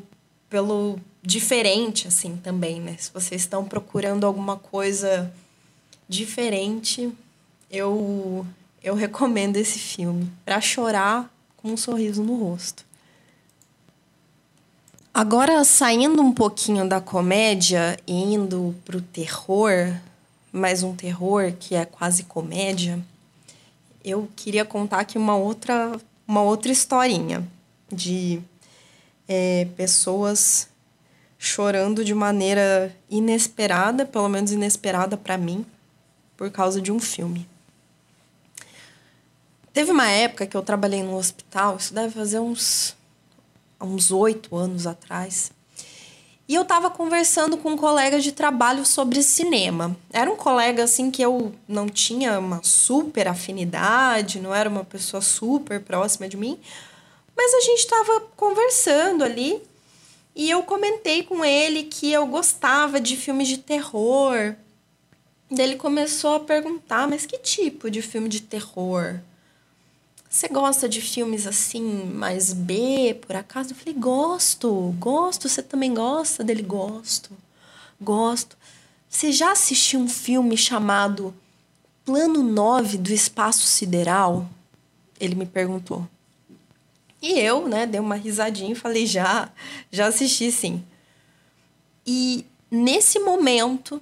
pelo 0.49 0.99
diferente, 1.23 2.07
assim, 2.07 2.35
também, 2.35 2.81
né? 2.81 2.95
Se 2.97 3.11
vocês 3.13 3.41
estão 3.41 3.63
procurando 3.63 4.25
alguma 4.25 4.57
coisa 4.57 5.31
diferente, 6.09 7.09
eu, 7.71 8.45
eu 8.83 8.95
recomendo 8.95 9.55
esse 9.55 9.79
filme. 9.79 10.29
para 10.43 10.59
chorar 10.59 11.33
com 11.55 11.71
um 11.71 11.77
sorriso 11.77 12.21
no 12.23 12.35
rosto. 12.35 12.88
Agora, 15.21 15.65
saindo 15.65 16.21
um 16.21 16.31
pouquinho 16.31 16.88
da 16.88 17.01
comédia 17.01 17.99
e 18.07 18.13
indo 18.13 18.73
pro 18.85 19.01
terror, 19.01 19.93
mais 20.49 20.81
um 20.81 20.95
terror 20.95 21.51
que 21.59 21.75
é 21.75 21.83
quase 21.83 22.23
comédia, 22.23 22.97
eu 24.01 24.29
queria 24.33 24.63
contar 24.63 25.01
aqui 25.01 25.17
uma 25.17 25.35
outra, 25.35 25.99
uma 26.25 26.41
outra 26.41 26.71
historinha 26.71 27.45
de 27.91 28.39
é, 29.27 29.67
pessoas 29.75 30.69
chorando 31.38 32.05
de 32.05 32.13
maneira 32.13 32.95
inesperada, 33.09 34.05
pelo 34.05 34.29
menos 34.29 34.53
inesperada 34.53 35.17
para 35.17 35.38
mim, 35.38 35.65
por 36.38 36.49
causa 36.49 36.79
de 36.79 36.93
um 36.93 36.99
filme. 37.01 37.45
Teve 39.73 39.91
uma 39.91 40.09
época 40.09 40.47
que 40.47 40.55
eu 40.55 40.61
trabalhei 40.61 41.03
no 41.03 41.17
hospital, 41.17 41.75
isso 41.75 41.93
deve 41.93 42.13
fazer 42.13 42.39
uns 42.39 42.97
há 43.79 43.86
uns 43.86 44.12
oito 44.12 44.55
anos 44.55 44.86
atrás. 44.86 45.51
E 46.50 46.55
eu 46.55 46.63
estava 46.63 46.89
conversando 46.89 47.57
com 47.57 47.74
um 47.74 47.77
colega 47.77 48.19
de 48.19 48.31
trabalho 48.31 48.83
sobre 48.83 49.21
cinema. 49.21 49.95
Era 50.12 50.31
um 50.31 50.36
colega 50.36 50.83
assim 50.83 51.12
que 51.12 51.21
eu 51.21 51.53
não 51.67 51.88
tinha 51.88 52.39
uma 52.39 52.63
super 52.63 53.27
afinidade, 53.27 54.39
não 54.39 54.53
era 54.53 54.67
uma 54.67 54.83
pessoa 54.83 55.21
super 55.21 55.79
próxima 55.79 56.27
de 56.27 56.36
mim, 56.36 56.59
mas 57.38 57.53
a 57.53 57.62
gente 57.62 57.79
estava 57.79 58.21
conversando 58.36 59.24
ali 59.24 59.62
e 60.36 60.50
eu 60.50 60.63
comentei 60.63 61.21
com 61.21 61.45
ele 61.45 61.83
que 61.83 62.12
eu 62.12 62.25
gostava 62.25 63.00
de 63.00 63.15
filmes 63.15 63.48
de 63.48 63.59
terror. 63.59 64.55
Daí 65.51 65.67
ele 65.67 65.75
começou 65.75 66.36
a 66.36 66.39
perguntar: 66.39 67.07
"Mas 67.07 67.27
que 67.27 67.38
tipo 67.38 67.91
de 67.91 68.01
filme 68.01 68.27
de 68.27 68.41
terror?" 68.41 69.19
Você 70.29 70.48
gosta 70.48 70.88
de 70.88 71.01
filmes 71.01 71.48
assim, 71.48 72.03
mais 72.05 72.53
B, 72.53 73.17
por 73.19 73.36
acaso? 73.36 73.71
Eu 73.71 73.75
falei, 73.75 73.95
gosto, 73.95 74.95
gosto. 75.00 75.50
Você 75.50 75.63
também 75.63 75.91
gosta 75.91 76.43
dele? 76.43 76.62
Gosto, 76.62 77.31
gosto. 78.00 78.55
Você 79.09 79.31
já 79.31 79.51
assistiu 79.51 80.00
um 80.00 80.07
filme 80.07 80.55
chamado 80.55 81.33
Plano 82.05 82.43
9 82.43 83.00
do 83.00 83.12
Espaço 83.12 83.65
Sideral? 83.65 84.48
Ele 85.19 85.33
me 85.33 85.48
perguntou. 85.48 86.07
E 87.19 87.39
eu, 87.39 87.67
né, 87.67 87.88
dei 87.88 88.00
uma 88.00 88.15
risadinha 88.15 88.71
e 88.71 88.75
falei, 88.75 89.07
já, 89.07 89.51
já 89.91 90.05
assisti 90.05 90.51
sim. 90.51 90.83
E 92.05 92.45
nesse 92.69 93.17
momento, 93.19 94.00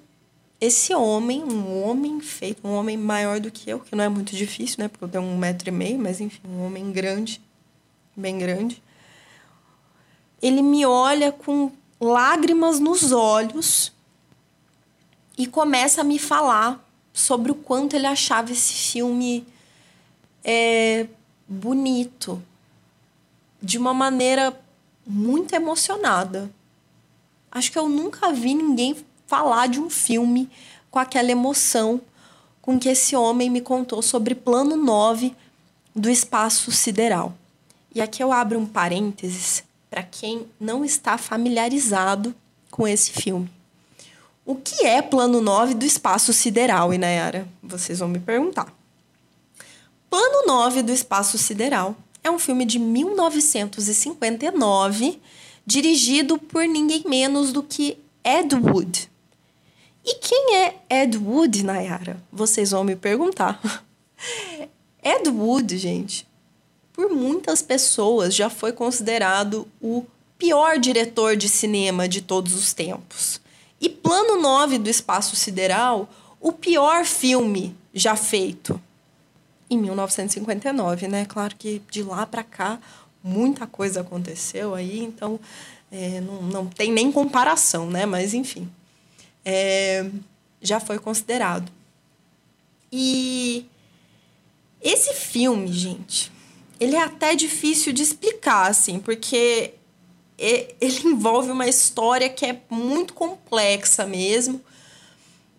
esse 0.59 0.93
homem, 0.93 1.43
um 1.43 1.83
homem 1.83 2.19
feito, 2.19 2.67
um 2.67 2.73
homem 2.73 2.97
maior 2.97 3.39
do 3.39 3.51
que 3.51 3.69
eu, 3.69 3.79
que 3.79 3.95
não 3.95 4.03
é 4.03 4.09
muito 4.09 4.35
difícil, 4.35 4.77
né? 4.79 4.87
Porque 4.87 5.03
eu 5.03 5.09
tenho 5.09 5.23
um 5.23 5.37
metro 5.37 5.69
e 5.69 5.71
meio, 5.71 5.99
mas 5.99 6.19
enfim, 6.19 6.41
um 6.47 6.65
homem 6.65 6.91
grande, 6.91 7.41
bem 8.15 8.37
grande. 8.39 8.81
Ele 10.41 10.61
me 10.61 10.85
olha 10.85 11.31
com 11.31 11.71
lágrimas 12.01 12.79
nos 12.79 13.11
olhos 13.11 13.91
e 15.37 15.45
começa 15.45 16.01
a 16.01 16.03
me 16.03 16.17
falar 16.17 16.83
sobre 17.13 17.51
o 17.51 17.55
quanto 17.55 17.95
ele 17.95 18.07
achava 18.07 18.51
esse 18.51 18.73
filme 18.73 19.45
é, 20.43 21.07
bonito, 21.47 22.41
de 23.61 23.77
uma 23.77 23.93
maneira 23.93 24.59
muito 25.05 25.53
emocionada. 25.53 26.51
Acho 27.51 27.71
que 27.71 27.77
eu 27.77 27.87
nunca 27.87 28.31
vi 28.33 28.53
ninguém 28.53 28.95
falar 29.27 29.67
de 29.67 29.79
um 29.79 29.89
filme 29.89 30.49
com 30.89 30.97
aquela 30.97 31.31
emoção 31.31 32.01
com 32.61 32.79
que 32.79 32.89
esse 32.89 33.15
homem 33.15 33.49
me 33.49 33.61
contou 33.61 34.01
sobre 34.01 34.35
Plano 34.35 34.75
9 34.75 35.33
do 35.95 36.09
espaço 36.09 36.71
sideral. 36.71 37.33
E 37.93 38.01
aqui 38.01 38.21
eu 38.21 38.31
abro 38.31 38.59
um 38.59 38.65
parênteses 38.65 39.63
para 39.89 40.03
quem 40.03 40.45
não 40.59 40.83
está 40.83 41.17
familiarizado 41.17 42.35
com 42.69 42.87
esse 42.87 43.11
filme. 43.11 43.49
O 44.45 44.55
que 44.55 44.85
é 44.85 45.01
Plano 45.01 45.41
9 45.41 45.73
do 45.73 45.85
espaço 45.85 46.33
sideral, 46.33 46.93
Inayara? 46.93 47.47
Vocês 47.63 47.99
vão 47.99 48.07
me 48.07 48.19
perguntar. 48.19 48.73
Plano 50.09 50.47
9 50.47 50.83
do 50.83 50.91
espaço 50.91 51.37
sideral 51.37 51.95
é 52.23 52.31
um 52.31 52.39
filme 52.39 52.65
de 52.65 52.79
1959, 52.79 55.19
dirigido 55.65 56.37
por 56.37 56.65
ninguém 56.65 57.03
menos 57.07 57.51
do 57.51 57.63
que 57.63 57.97
Ed 58.23 58.55
Wood. 58.55 59.09
E 60.09 60.15
quem 60.15 60.55
é 60.55 60.75
Ed 60.89 61.17
Wood, 61.17 61.65
Nayara? 61.65 62.15
Vocês 62.31 62.71
vão 62.71 62.81
me 62.81 62.95
perguntar. 62.95 63.59
Ed 65.03 65.27
Wood, 65.27 65.77
gente, 65.77 66.25
por 66.93 67.09
muitas 67.09 67.61
pessoas 67.61 68.33
já 68.33 68.49
foi 68.49 68.71
considerado 68.71 69.67
o 69.81 70.05
pior 70.37 70.79
diretor 70.79 71.35
de 71.35 71.49
cinema 71.49 72.07
de 72.07 72.21
todos 72.21 72.53
os 72.53 72.73
tempos. 72.73 73.41
E 73.81 73.89
Plano 73.89 74.41
9 74.41 74.77
do 74.77 74.89
Espaço 74.89 75.35
Sideral, 75.35 76.07
o 76.39 76.53
pior 76.53 77.03
filme 77.03 77.75
já 77.93 78.15
feito. 78.15 78.81
Em 79.69 79.77
1959, 79.77 81.09
né? 81.09 81.25
Claro 81.25 81.53
que 81.57 81.81
de 81.91 82.01
lá 82.01 82.25
para 82.25 82.43
cá 82.43 82.79
muita 83.21 83.67
coisa 83.67 83.99
aconteceu 83.99 84.73
aí, 84.73 84.99
então 84.99 85.37
é, 85.91 86.21
não, 86.21 86.41
não 86.43 86.65
tem 86.65 86.93
nem 86.93 87.11
comparação, 87.11 87.89
né? 87.89 88.05
Mas 88.05 88.33
enfim, 88.33 88.69
é, 89.49 90.05
já 90.61 90.77
foi 90.77 90.99
considerado. 90.99 91.71
E 92.91 93.65
esse 94.81 95.13
filme, 95.13 95.71
gente, 95.71 96.29
ele 96.77 96.97
é 96.97 97.01
até 97.01 97.33
difícil 97.33 97.93
de 97.93 98.03
explicar, 98.03 98.69
assim, 98.69 98.99
porque 98.99 99.73
ele 100.37 100.99
envolve 101.07 101.49
uma 101.49 101.65
história 101.65 102.27
que 102.27 102.45
é 102.45 102.61
muito 102.69 103.13
complexa 103.13 104.05
mesmo. 104.05 104.61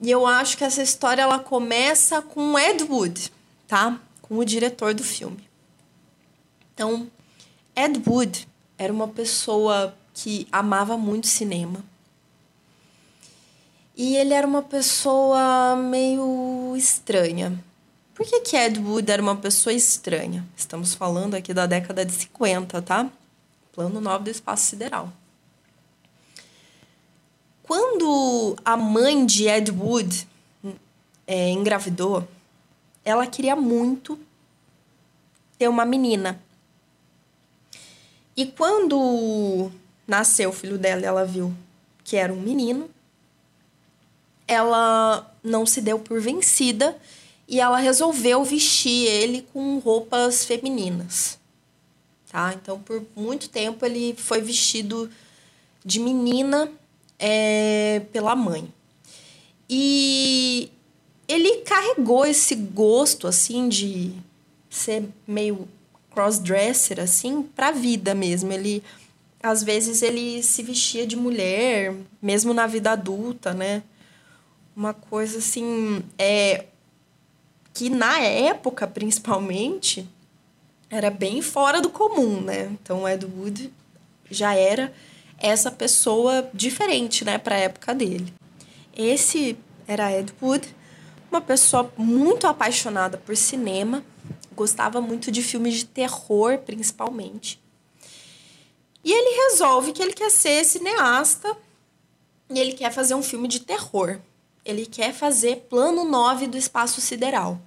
E 0.02 0.10
eu 0.10 0.26
acho 0.26 0.58
que 0.58 0.64
essa 0.64 0.82
história 0.82 1.22
ela 1.22 1.38
começa 1.38 2.20
com 2.20 2.58
Ed 2.58 2.84
Wood, 2.84 3.32
tá? 3.66 3.98
Com 4.20 4.36
o 4.36 4.44
diretor 4.44 4.92
do 4.92 5.02
filme. 5.02 5.48
Então, 6.74 7.10
Ed 7.74 8.02
Wood 8.06 8.46
era 8.76 8.92
uma 8.92 9.08
pessoa 9.08 9.96
que 10.12 10.46
amava 10.52 10.98
muito 10.98 11.26
cinema. 11.26 11.82
E 13.98 14.14
ele 14.14 14.32
era 14.32 14.46
uma 14.46 14.62
pessoa 14.62 15.74
meio 15.74 16.72
estranha. 16.76 17.52
Por 18.14 18.24
que, 18.24 18.42
que 18.42 18.56
Ed 18.56 18.78
Wood 18.78 19.10
era 19.10 19.20
uma 19.20 19.34
pessoa 19.34 19.72
estranha? 19.72 20.46
Estamos 20.56 20.94
falando 20.94 21.34
aqui 21.34 21.52
da 21.52 21.66
década 21.66 22.04
de 22.04 22.12
50, 22.12 22.80
tá? 22.80 23.10
Plano 23.72 24.00
9 24.00 24.22
do 24.22 24.30
Espaço 24.30 24.66
Sideral. 24.66 25.12
Quando 27.64 28.56
a 28.64 28.76
mãe 28.76 29.26
de 29.26 29.48
Ed 29.48 29.72
Wood 29.72 30.28
é, 31.26 31.50
engravidou, 31.50 32.26
ela 33.04 33.26
queria 33.26 33.56
muito 33.56 34.16
ter 35.58 35.66
uma 35.66 35.84
menina. 35.84 36.40
E 38.36 38.46
quando 38.46 39.72
nasceu 40.06 40.50
o 40.50 40.52
filho 40.52 40.78
dela, 40.78 41.04
ela 41.04 41.24
viu 41.24 41.52
que 42.04 42.16
era 42.16 42.32
um 42.32 42.40
menino. 42.40 42.88
Ela 44.48 45.32
não 45.44 45.64
se 45.64 45.80
deu 45.80 46.00
por 46.00 46.20
vencida 46.20 46.96
e 47.46 47.60
ela 47.60 47.78
resolveu 47.78 48.42
vestir 48.44 49.06
ele 49.06 49.46
com 49.52 49.78
roupas 49.78 50.44
femininas. 50.44 51.38
Tá? 52.30 52.52
Então, 52.54 52.78
por 52.80 53.02
muito 53.16 53.48
tempo, 53.48 53.86
ele 53.86 54.14
foi 54.18 54.42
vestido 54.42 55.10
de 55.84 56.00
menina 56.00 56.70
é, 57.18 58.02
pela 58.12 58.36
mãe. 58.36 58.72
E 59.68 60.70
ele 61.26 61.58
carregou 61.58 62.26
esse 62.26 62.54
gosto, 62.54 63.26
assim, 63.26 63.68
de 63.68 64.12
ser 64.68 65.04
meio 65.26 65.66
crossdresser, 66.10 67.00
assim, 67.00 67.42
pra 67.42 67.70
vida 67.70 68.14
mesmo. 68.14 68.52
Ele, 68.52 68.82
às 69.42 69.62
vezes, 69.62 70.02
ele 70.02 70.42
se 70.42 70.62
vestia 70.62 71.06
de 71.06 71.16
mulher, 71.16 71.94
mesmo 72.20 72.52
na 72.52 72.66
vida 72.66 72.90
adulta, 72.90 73.54
né? 73.54 73.82
Uma 74.78 74.94
coisa, 74.94 75.38
assim, 75.38 76.04
é, 76.16 76.66
que 77.74 77.90
na 77.90 78.20
época, 78.20 78.86
principalmente, 78.86 80.08
era 80.88 81.10
bem 81.10 81.42
fora 81.42 81.80
do 81.80 81.90
comum, 81.90 82.40
né? 82.40 82.66
Então, 82.80 83.08
Ed 83.08 83.26
Wood 83.26 83.72
já 84.30 84.54
era 84.54 84.94
essa 85.36 85.68
pessoa 85.68 86.48
diferente, 86.54 87.24
né, 87.24 87.38
para 87.38 87.56
a 87.56 87.58
época 87.58 87.92
dele. 87.92 88.32
Esse 88.96 89.58
era 89.84 90.16
Ed 90.16 90.32
Wood, 90.40 90.72
uma 91.28 91.40
pessoa 91.40 91.92
muito 91.96 92.46
apaixonada 92.46 93.18
por 93.18 93.36
cinema, 93.36 94.04
gostava 94.54 95.00
muito 95.00 95.32
de 95.32 95.42
filmes 95.42 95.74
de 95.74 95.86
terror, 95.86 96.56
principalmente. 96.58 97.60
E 99.02 99.10
ele 99.10 99.50
resolve 99.50 99.90
que 99.90 100.00
ele 100.00 100.12
quer 100.12 100.30
ser 100.30 100.64
cineasta 100.64 101.56
e 102.48 102.60
ele 102.60 102.74
quer 102.74 102.92
fazer 102.92 103.16
um 103.16 103.24
filme 103.24 103.48
de 103.48 103.58
terror. 103.58 104.20
Ele 104.68 104.84
quer 104.84 105.14
fazer 105.14 105.66
Plano 105.70 106.04
9 106.04 106.46
do 106.46 106.58
Espaço 106.58 107.00
Sideral. 107.00 107.58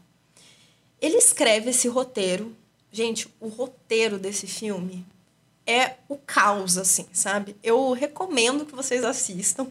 Ele 1.01 1.17
escreve 1.17 1.71
esse 1.71 1.87
roteiro. 1.87 2.55
Gente, 2.91 3.27
o 3.39 3.47
roteiro 3.47 4.19
desse 4.19 4.45
filme 4.45 5.03
é 5.65 5.95
o 6.07 6.15
caos, 6.15 6.77
assim, 6.77 7.07
sabe? 7.11 7.55
Eu 7.63 7.91
recomendo 7.93 8.67
que 8.67 8.75
vocês 8.75 9.03
assistam 9.03 9.65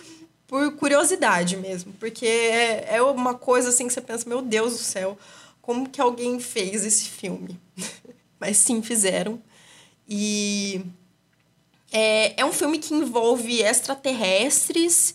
por 0.46 0.76
curiosidade 0.76 1.56
mesmo, 1.56 1.94
porque 1.94 2.26
é, 2.26 2.96
é 2.96 3.02
uma 3.02 3.34
coisa 3.34 3.70
assim 3.70 3.86
que 3.86 3.92
você 3.94 4.02
pensa, 4.02 4.28
meu 4.28 4.42
Deus 4.42 4.74
do 4.74 4.78
céu, 4.78 5.16
como 5.62 5.88
que 5.88 6.02
alguém 6.02 6.38
fez 6.38 6.84
esse 6.84 7.06
filme? 7.08 7.58
Mas 8.38 8.58
sim, 8.58 8.82
fizeram. 8.82 9.40
E 10.06 10.84
é, 11.90 12.38
é 12.42 12.44
um 12.44 12.52
filme 12.52 12.78
que 12.78 12.92
envolve 12.92 13.62
extraterrestres, 13.62 15.14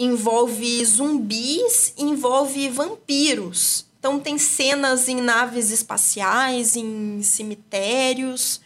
envolve 0.00 0.82
zumbis, 0.82 1.92
envolve 1.98 2.70
vampiros. 2.70 3.84
Então 3.98 4.18
tem 4.18 4.38
cenas 4.38 5.08
em 5.08 5.20
naves 5.20 5.70
espaciais, 5.70 6.74
em 6.74 7.22
cemitérios. 7.22 8.62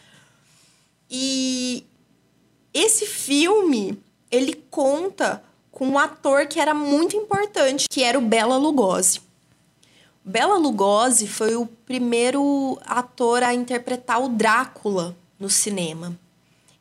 E 1.11 1.83
esse 2.73 3.05
filme, 3.05 4.01
ele 4.31 4.63
conta 4.71 5.43
com 5.73 5.89
um 5.89 5.99
ator 5.99 6.47
que 6.47 6.57
era 6.57 6.73
muito 6.73 7.17
importante, 7.17 7.85
que 7.89 8.01
era 8.01 8.17
o 8.17 8.21
Bela 8.21 8.55
Lugosi. 8.55 9.19
Bela 10.23 10.57
Lugosi 10.57 11.27
foi 11.27 11.53
o 11.57 11.65
primeiro 11.85 12.79
ator 12.85 13.43
a 13.43 13.53
interpretar 13.53 14.23
o 14.23 14.29
Drácula 14.29 15.17
no 15.37 15.49
cinema. 15.49 16.17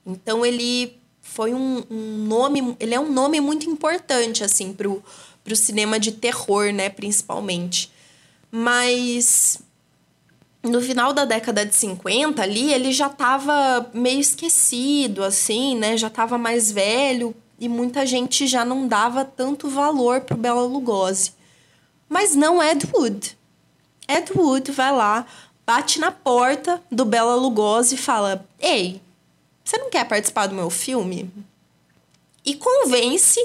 Então 0.07 0.47
ele 0.47 0.97
foi 1.25 1.55
um, 1.55 1.83
um 1.91 2.19
nome, 2.29 2.77
ele 2.79 2.95
é 2.95 3.01
um 3.01 3.11
nome 3.11 3.41
muito 3.41 3.69
importante 3.69 4.45
assim 4.45 4.73
pro, 4.73 5.03
pro 5.43 5.57
cinema 5.57 5.99
de 5.99 6.13
terror, 6.13 6.71
né, 6.73 6.91
principalmente. 6.91 7.91
Mas 8.53 9.59
no 10.63 10.81
final 10.81 11.13
da 11.13 11.25
década 11.25 11.65
de 11.65 11.75
50 11.75 12.41
ali, 12.41 12.73
ele 12.73 12.93
já 12.93 13.07
estava 13.09 13.91
meio 13.93 14.21
esquecido, 14.21 15.25
assim, 15.25 15.77
né? 15.77 15.97
Já 15.97 16.07
estava 16.07 16.39
mais 16.39 16.71
velho 16.71 17.35
e 17.59 17.69
muita 17.69 18.07
gente 18.07 18.47
já 18.47 18.65
não 18.65 18.87
dava 18.87 19.25
tanto 19.25 19.69
valor 19.69 20.21
pro 20.21 20.37
Bela 20.37 20.63
Lugosi. 20.63 21.33
Mas 22.09 22.37
não 22.37 22.63
Ed 22.63 22.87
Wood. 22.95 23.37
Ed 24.07 24.31
Wood 24.37 24.71
vai 24.71 24.93
lá, 24.93 25.27
bate 25.67 25.99
na 25.99 26.13
porta 26.13 26.81
do 26.93 27.05
Bela 27.05 27.35
Lugosi 27.35 27.95
e 27.95 27.99
fala: 27.99 28.47
Ei, 28.61 29.01
você 29.65 29.79
não 29.79 29.89
quer 29.89 30.07
participar 30.07 30.47
do 30.47 30.55
meu 30.55 30.69
filme? 30.69 31.31
E 32.45 32.55
convence 32.55 33.41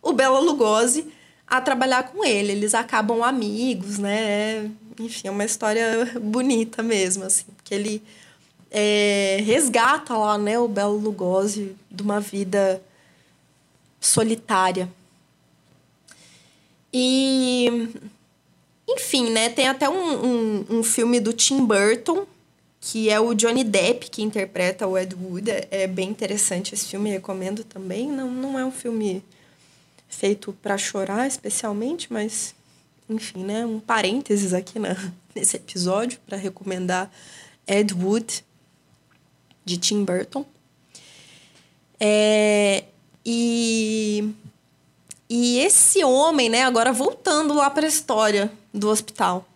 o 0.00 0.12
Bela 0.12 0.38
Lugosi 0.38 1.12
a 1.46 1.60
trabalhar 1.60 2.04
com 2.04 2.24
ele. 2.24 2.52
Eles 2.52 2.74
acabam 2.74 3.22
amigos, 3.22 3.98
né? 3.98 4.70
Enfim, 4.98 5.28
é 5.28 5.30
uma 5.30 5.44
história 5.44 6.12
bonita 6.22 6.82
mesmo, 6.82 7.24
assim, 7.24 7.46
porque 7.56 7.74
ele 7.74 8.02
é, 8.70 9.38
resgata 9.44 10.16
lá, 10.16 10.38
né, 10.38 10.58
o 10.58 10.68
Belo 10.68 10.96
Lugosi 10.96 11.76
de 11.90 12.02
uma 12.02 12.20
vida 12.20 12.82
solitária. 14.00 14.88
E, 16.92 17.88
enfim, 18.88 19.30
né, 19.30 19.48
tem 19.48 19.66
até 19.66 19.88
um, 19.88 20.24
um, 20.24 20.66
um 20.70 20.82
filme 20.84 21.18
do 21.18 21.32
Tim 21.32 21.64
Burton, 21.64 22.24
que 22.86 23.08
é 23.08 23.18
o 23.18 23.32
Johnny 23.32 23.64
Depp 23.64 24.10
que 24.10 24.22
interpreta 24.22 24.86
o 24.86 24.98
Ed 24.98 25.14
Wood. 25.14 25.50
É, 25.70 25.86
bem 25.86 26.10
interessante 26.10 26.74
esse 26.74 26.84
filme, 26.84 27.08
recomendo 27.08 27.64
também. 27.64 28.06
Não, 28.06 28.30
não 28.30 28.58
é 28.58 28.64
um 28.64 28.70
filme 28.70 29.24
feito 30.06 30.52
para 30.62 30.76
chorar 30.76 31.26
especialmente, 31.26 32.12
mas 32.12 32.54
enfim, 33.08 33.42
né, 33.42 33.64
um 33.64 33.80
parênteses 33.80 34.52
aqui 34.52 34.78
na, 34.78 34.94
nesse 35.34 35.56
episódio 35.56 36.20
para 36.26 36.36
recomendar 36.36 37.10
Ed 37.66 37.94
Wood 37.94 38.44
de 39.64 39.78
Tim 39.78 40.04
Burton. 40.04 40.44
É, 41.98 42.84
e 43.24 44.30
e 45.26 45.58
esse 45.60 46.04
homem, 46.04 46.50
né, 46.50 46.64
agora 46.64 46.92
voltando 46.92 47.54
lá 47.54 47.70
para 47.70 47.86
a 47.86 47.88
história 47.88 48.52
do 48.74 48.90
hospital. 48.90 49.48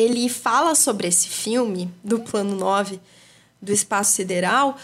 Ele 0.00 0.28
fala 0.28 0.74
sobre 0.74 1.08
esse 1.08 1.28
filme 1.28 1.92
do 2.02 2.20
Plano 2.20 2.56
9 2.56 3.00
do 3.60 3.72
Espaço 3.72 4.12
Sideral 4.12 4.76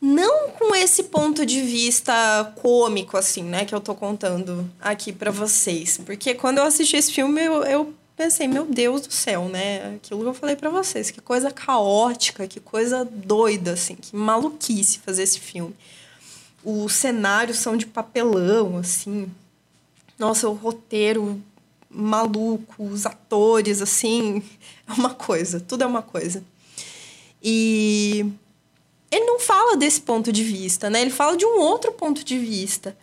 não 0.00 0.50
com 0.50 0.74
esse 0.74 1.04
ponto 1.04 1.44
de 1.44 1.60
vista 1.60 2.54
cômico, 2.56 3.18
assim, 3.18 3.42
né, 3.42 3.66
que 3.66 3.74
eu 3.74 3.80
tô 3.80 3.94
contando 3.94 4.68
aqui 4.80 5.12
para 5.12 5.30
vocês. 5.30 5.98
Porque 5.98 6.34
quando 6.34 6.58
eu 6.58 6.64
assisti 6.64 6.96
esse 6.96 7.12
filme, 7.12 7.42
eu, 7.44 7.62
eu 7.64 7.94
pensei, 8.16 8.48
meu 8.48 8.64
Deus 8.64 9.02
do 9.02 9.12
céu, 9.12 9.48
né? 9.48 9.96
Aquilo 9.96 10.22
que 10.22 10.28
eu 10.28 10.34
falei 10.34 10.56
para 10.56 10.70
vocês, 10.70 11.10
que 11.10 11.20
coisa 11.20 11.50
caótica, 11.50 12.46
que 12.46 12.60
coisa 12.60 13.04
doida, 13.04 13.72
assim, 13.72 13.94
que 13.94 14.16
maluquice 14.16 15.00
fazer 15.00 15.24
esse 15.24 15.38
filme. 15.38 15.76
Os 16.64 16.92
cenários 16.94 17.58
são 17.58 17.76
de 17.76 17.86
papelão, 17.86 18.78
assim. 18.78 19.30
Nossa, 20.18 20.48
o 20.48 20.54
roteiro 20.54 21.42
maluco, 21.90 22.84
os 22.84 23.04
atores, 23.04 23.82
assim, 23.82 24.42
é 24.88 24.92
uma 24.92 25.10
coisa, 25.10 25.60
tudo 25.60 25.82
é 25.82 25.86
uma 25.86 26.02
coisa. 26.02 26.44
E 27.42 28.24
ele 29.10 29.24
não 29.24 29.40
fala 29.40 29.76
desse 29.76 30.00
ponto 30.02 30.30
de 30.30 30.44
vista, 30.44 30.88
né? 30.88 31.00
Ele 31.00 31.10
fala 31.10 31.36
de 31.36 31.44
um 31.44 31.58
outro 31.58 31.92
ponto 31.92 32.22
de 32.22 32.38
vista. 32.38 32.96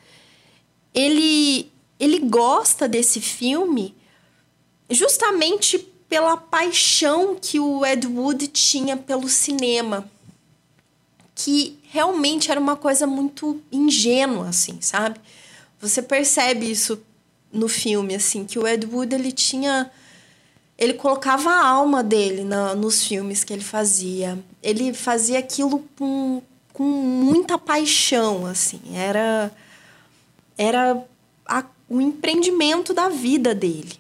Ele 0.94 1.70
ele 2.00 2.20
gosta 2.20 2.88
desse 2.88 3.20
filme 3.20 3.96
justamente 4.90 5.80
pela 6.08 6.38
paixão 6.38 7.36
que 7.36 7.60
o 7.60 7.86
Ed 7.86 8.08
Wood 8.08 8.48
tinha 8.48 8.96
pelo 8.96 9.28
cinema, 9.28 10.10
que 11.36 11.78
realmente 11.90 12.52
era 12.52 12.60
uma 12.60 12.76
coisa 12.76 13.06
muito 13.06 13.62
ingênua, 13.72 14.50
assim, 14.50 14.80
sabe? 14.80 15.20
Você 15.82 16.02
percebe 16.02 16.70
isso 16.70 17.02
no 17.52 17.68
filme, 17.68 18.16
assim, 18.16 18.46
que 18.46 18.60
o 18.60 18.68
Ed 18.68 18.86
Wood 18.86 19.14
ele 19.14 19.32
tinha 19.32 19.92
ele 20.78 20.94
colocava 20.94 21.50
a 21.50 21.68
alma 21.68 22.04
dele 22.04 22.44
na, 22.44 22.76
nos 22.76 23.04
filmes 23.04 23.44
que 23.44 23.52
ele 23.52 23.64
fazia. 23.64 24.38
Ele 24.62 24.94
fazia 24.94 25.40
aquilo 25.40 25.84
com, 25.98 26.42
com 26.72 26.84
muita 26.84 27.58
paixão, 27.58 28.46
assim. 28.46 28.80
Era 28.94 29.52
era 30.58 31.04
a, 31.46 31.64
o 31.90 32.02
empreendimento 32.02 32.94
da 32.94 33.10
vida 33.10 33.56
dele. 33.56 34.00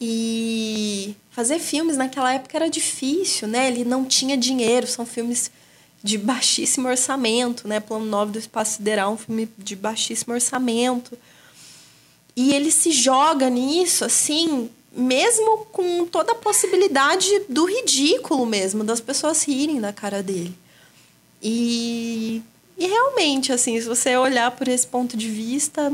E 0.00 1.14
fazer 1.30 1.58
filmes 1.58 1.96
naquela 1.96 2.32
época 2.32 2.56
era 2.56 2.70
difícil, 2.70 3.48
né? 3.48 3.68
Ele 3.68 3.84
não 3.84 4.04
tinha 4.04 4.36
dinheiro, 4.36 4.86
são 4.86 5.04
filmes 5.04 5.50
de 6.02 6.16
baixíssimo 6.16 6.88
orçamento, 6.88 7.66
né? 7.66 7.80
Plano 7.80 8.04
9 8.06 8.32
do 8.32 8.38
Espaço 8.38 8.76
Sideral, 8.76 9.12
um 9.12 9.16
filme 9.16 9.48
de 9.58 9.74
baixíssimo 9.74 10.34
orçamento. 10.34 11.18
E 12.38 12.54
ele 12.54 12.70
se 12.70 12.92
joga 12.92 13.50
nisso, 13.50 14.04
assim, 14.04 14.70
mesmo 14.92 15.66
com 15.72 16.06
toda 16.06 16.30
a 16.30 16.36
possibilidade 16.36 17.28
do 17.48 17.64
ridículo 17.64 18.46
mesmo, 18.46 18.84
das 18.84 19.00
pessoas 19.00 19.42
rirem 19.42 19.80
da 19.80 19.92
cara 19.92 20.22
dele. 20.22 20.56
E, 21.42 22.40
e 22.78 22.86
realmente, 22.86 23.52
assim, 23.52 23.80
se 23.80 23.88
você 23.88 24.16
olhar 24.16 24.52
por 24.52 24.68
esse 24.68 24.86
ponto 24.86 25.16
de 25.16 25.28
vista, 25.28 25.92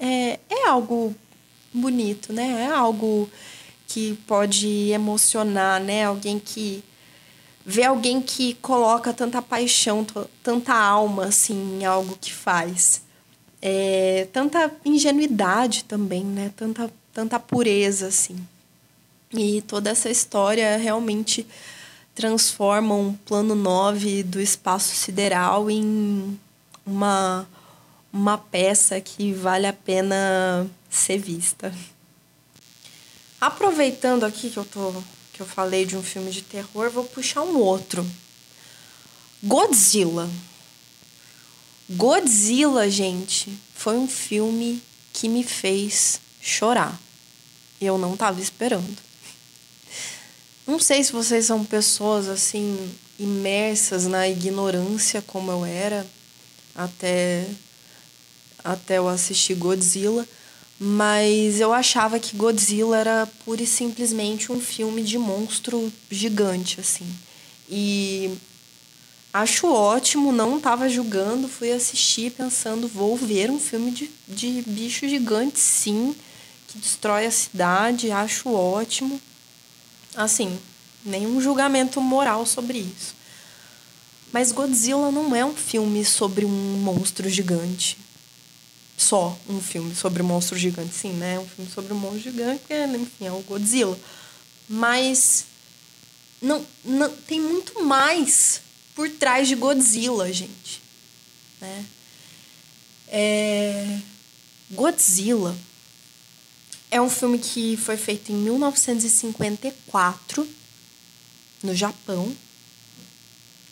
é, 0.00 0.40
é 0.50 0.66
algo 0.66 1.14
bonito, 1.72 2.32
né? 2.32 2.66
É 2.68 2.74
algo 2.74 3.30
que 3.86 4.18
pode 4.26 4.90
emocionar, 4.90 5.80
né? 5.80 6.06
Alguém 6.06 6.40
que 6.40 6.82
vê 7.64 7.84
alguém 7.84 8.20
que 8.20 8.54
coloca 8.54 9.12
tanta 9.12 9.40
paixão, 9.40 10.04
tanta 10.42 10.74
alma 10.74 11.26
assim 11.26 11.78
em 11.78 11.84
algo 11.84 12.18
que 12.20 12.32
faz. 12.32 13.03
É, 13.66 14.28
tanta 14.30 14.70
ingenuidade 14.84 15.84
também, 15.84 16.22
né? 16.22 16.52
Tanta 16.54 16.92
tanta 17.14 17.38
pureza 17.38 18.08
assim. 18.08 18.36
E 19.32 19.62
toda 19.62 19.88
essa 19.88 20.10
história 20.10 20.76
realmente 20.76 21.46
transforma 22.14 22.94
um 22.94 23.14
plano 23.14 23.54
9 23.54 24.22
do 24.24 24.38
espaço 24.38 24.94
sideral 24.94 25.70
em 25.70 26.38
uma 26.84 27.48
uma 28.12 28.36
peça 28.36 29.00
que 29.00 29.32
vale 29.32 29.66
a 29.66 29.72
pena 29.72 30.68
ser 30.90 31.18
vista. 31.18 31.74
Aproveitando 33.40 34.24
aqui 34.24 34.50
que 34.50 34.58
eu 34.58 34.64
tô 34.64 34.92
que 35.32 35.40
eu 35.40 35.46
falei 35.46 35.86
de 35.86 35.96
um 35.96 36.02
filme 36.02 36.30
de 36.30 36.42
terror, 36.42 36.90
vou 36.90 37.04
puxar 37.04 37.42
um 37.42 37.56
outro. 37.58 38.06
Godzilla. 39.42 40.28
Godzilla, 41.90 42.88
gente, 42.88 43.52
foi 43.74 43.98
um 43.98 44.08
filme 44.08 44.82
que 45.12 45.28
me 45.28 45.44
fez 45.44 46.20
chorar. 46.40 46.98
Eu 47.80 47.98
não 47.98 48.16
tava 48.16 48.40
esperando. 48.40 48.96
Não 50.66 50.78
sei 50.78 51.04
se 51.04 51.12
vocês 51.12 51.44
são 51.44 51.62
pessoas 51.62 52.26
assim 52.28 52.90
imersas 53.18 54.06
na 54.06 54.28
ignorância 54.28 55.22
como 55.22 55.50
eu 55.50 55.64
era 55.64 56.06
até 56.74 57.46
até 58.64 58.96
eu 58.96 59.06
assistir 59.06 59.54
Godzilla, 59.54 60.26
mas 60.80 61.60
eu 61.60 61.72
achava 61.72 62.18
que 62.18 62.34
Godzilla 62.34 62.96
era 62.96 63.28
pura 63.44 63.62
e 63.62 63.66
simplesmente 63.66 64.50
um 64.50 64.58
filme 64.58 65.02
de 65.02 65.18
monstro 65.18 65.92
gigante, 66.10 66.80
assim. 66.80 67.06
E 67.68 68.30
acho 69.34 69.66
ótimo, 69.66 70.32
não 70.32 70.56
estava 70.56 70.88
julgando, 70.88 71.46
fui 71.46 71.70
assistir 71.70 72.30
pensando, 72.30 72.88
vou 72.88 73.16
ver 73.16 73.50
um 73.50 73.58
filme 73.58 73.90
de, 73.90 74.10
de 74.26 74.62
bicho 74.66 75.06
gigante, 75.06 75.58
sim, 75.58 76.16
que 76.68 76.78
destrói 76.78 77.26
a 77.26 77.30
cidade, 77.30 78.10
acho 78.10 78.50
ótimo. 78.50 79.20
Assim, 80.16 80.58
nenhum 81.04 81.40
julgamento 81.40 82.00
moral 82.00 82.46
sobre 82.46 82.78
isso. 82.78 83.14
Mas 84.32 84.52
Godzilla 84.52 85.10
não 85.10 85.36
é 85.36 85.44
um 85.44 85.54
filme 85.54 86.04
sobre 86.04 86.46
um 86.46 86.48
monstro 86.48 87.28
gigante 87.28 87.98
só 88.96 89.36
um 89.48 89.60
filme 89.60 89.94
sobre 89.94 90.22
um 90.22 90.26
monstro 90.26 90.56
gigante, 90.56 90.94
sim, 90.94 91.12
né? 91.12 91.38
Um 91.38 91.46
filme 91.46 91.70
sobre 91.70 91.92
um 91.92 91.96
monstro 91.96 92.20
gigante, 92.20 92.62
é, 92.70 92.86
enfim, 92.86 93.26
é 93.26 93.32
o 93.32 93.40
Godzilla. 93.40 93.98
Mas 94.68 95.44
não, 96.40 96.64
não 96.84 97.10
tem 97.10 97.40
muito 97.40 97.82
mais 97.84 98.60
por 98.94 99.10
trás 99.10 99.48
de 99.48 99.54
Godzilla, 99.54 100.32
gente. 100.32 100.80
Né? 101.60 101.84
É... 103.08 103.98
Godzilla 104.70 105.54
é 106.90 107.00
um 107.00 107.10
filme 107.10 107.38
que 107.38 107.76
foi 107.76 107.96
feito 107.96 108.32
em 108.32 108.36
1954 108.36 110.48
no 111.62 111.74
Japão. 111.74 112.34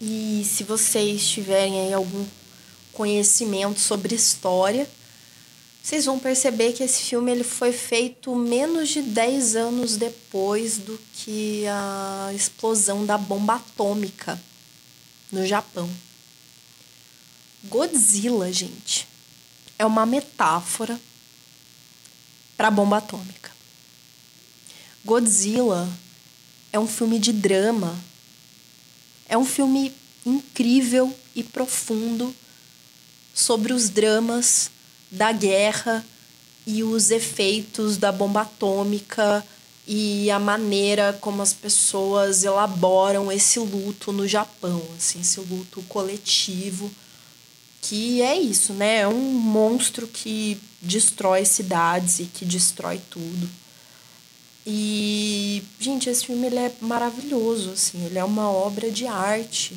E 0.01 0.45
se 0.45 0.65
vocês 0.65 1.29
tiverem 1.29 1.81
aí 1.81 1.93
algum 1.93 2.27
conhecimento 2.93 3.79
sobre 3.79 4.15
história, 4.15 4.89
vocês 5.83 6.05
vão 6.05 6.19
perceber 6.19 6.73
que 6.73 6.83
esse 6.83 7.05
filme 7.05 7.31
ele 7.31 7.45
foi 7.45 7.73
feito 7.73 8.35
menos 8.35 8.89
de 8.89 9.03
10 9.03 9.57
anos 9.57 9.97
depois 9.97 10.79
do 10.79 10.99
que 11.15 11.65
a 11.69 12.33
explosão 12.35 13.07
da 13.07 13.17
bomba 13.17 13.55
atômica 13.55 14.39
no 15.33 15.47
Japão. 15.47 15.91
Godzilla, 17.65 18.53
gente, 18.53 19.09
é 19.79 19.87
uma 19.87 20.05
metáfora 20.05 21.01
para 22.57 22.69
a 22.69 22.71
bomba 22.71 22.99
atômica. 22.99 23.51
Godzilla 25.05 25.89
é 26.73 26.79
um 26.79 26.87
filme 26.87 27.19
de 27.19 27.33
drama. 27.33 27.99
É 29.29 29.37
um 29.37 29.45
filme 29.45 29.93
incrível 30.25 31.17
e 31.35 31.43
profundo 31.43 32.35
sobre 33.35 33.73
os 33.73 33.89
dramas 33.89 34.71
da 35.11 35.33
guerra 35.33 36.05
e 36.67 36.85
os 36.85 37.11
efeitos 37.11 37.97
da 37.97 38.13
bomba 38.13 38.43
atômica 38.43 39.45
e 39.87 40.31
a 40.31 40.39
maneira 40.39 41.17
como 41.21 41.43
as 41.43 41.53
pessoas 41.53 42.45
elaboram 42.45 43.31
esse 43.33 43.59
luto 43.59 44.13
no 44.13 44.27
Japão, 44.29 44.83
assim, 44.97 45.21
esse 45.21 45.41
luto 45.41 45.83
coletivo, 45.89 46.91
que 47.81 48.23
é 48.23 48.39
isso, 48.39 48.73
né? 48.73 49.01
É 49.01 49.09
um 49.09 49.33
monstro 49.33 50.07
que 50.07 50.61
destrói 50.81 51.45
cidades 51.45 52.21
e 52.21 52.25
que 52.25 52.45
destrói 52.45 53.01
tudo. 53.11 53.49
E, 54.65 55.63
gente, 55.81 56.09
esse 56.09 56.27
filme 56.27 56.47
ele 56.47 56.59
é 56.59 56.73
maravilhoso, 56.81 57.71
assim, 57.71 58.05
ele 58.07 58.19
é 58.19 58.25
uma 58.25 58.51
obra 58.51 58.91
de 58.91 59.07
arte 59.07 59.77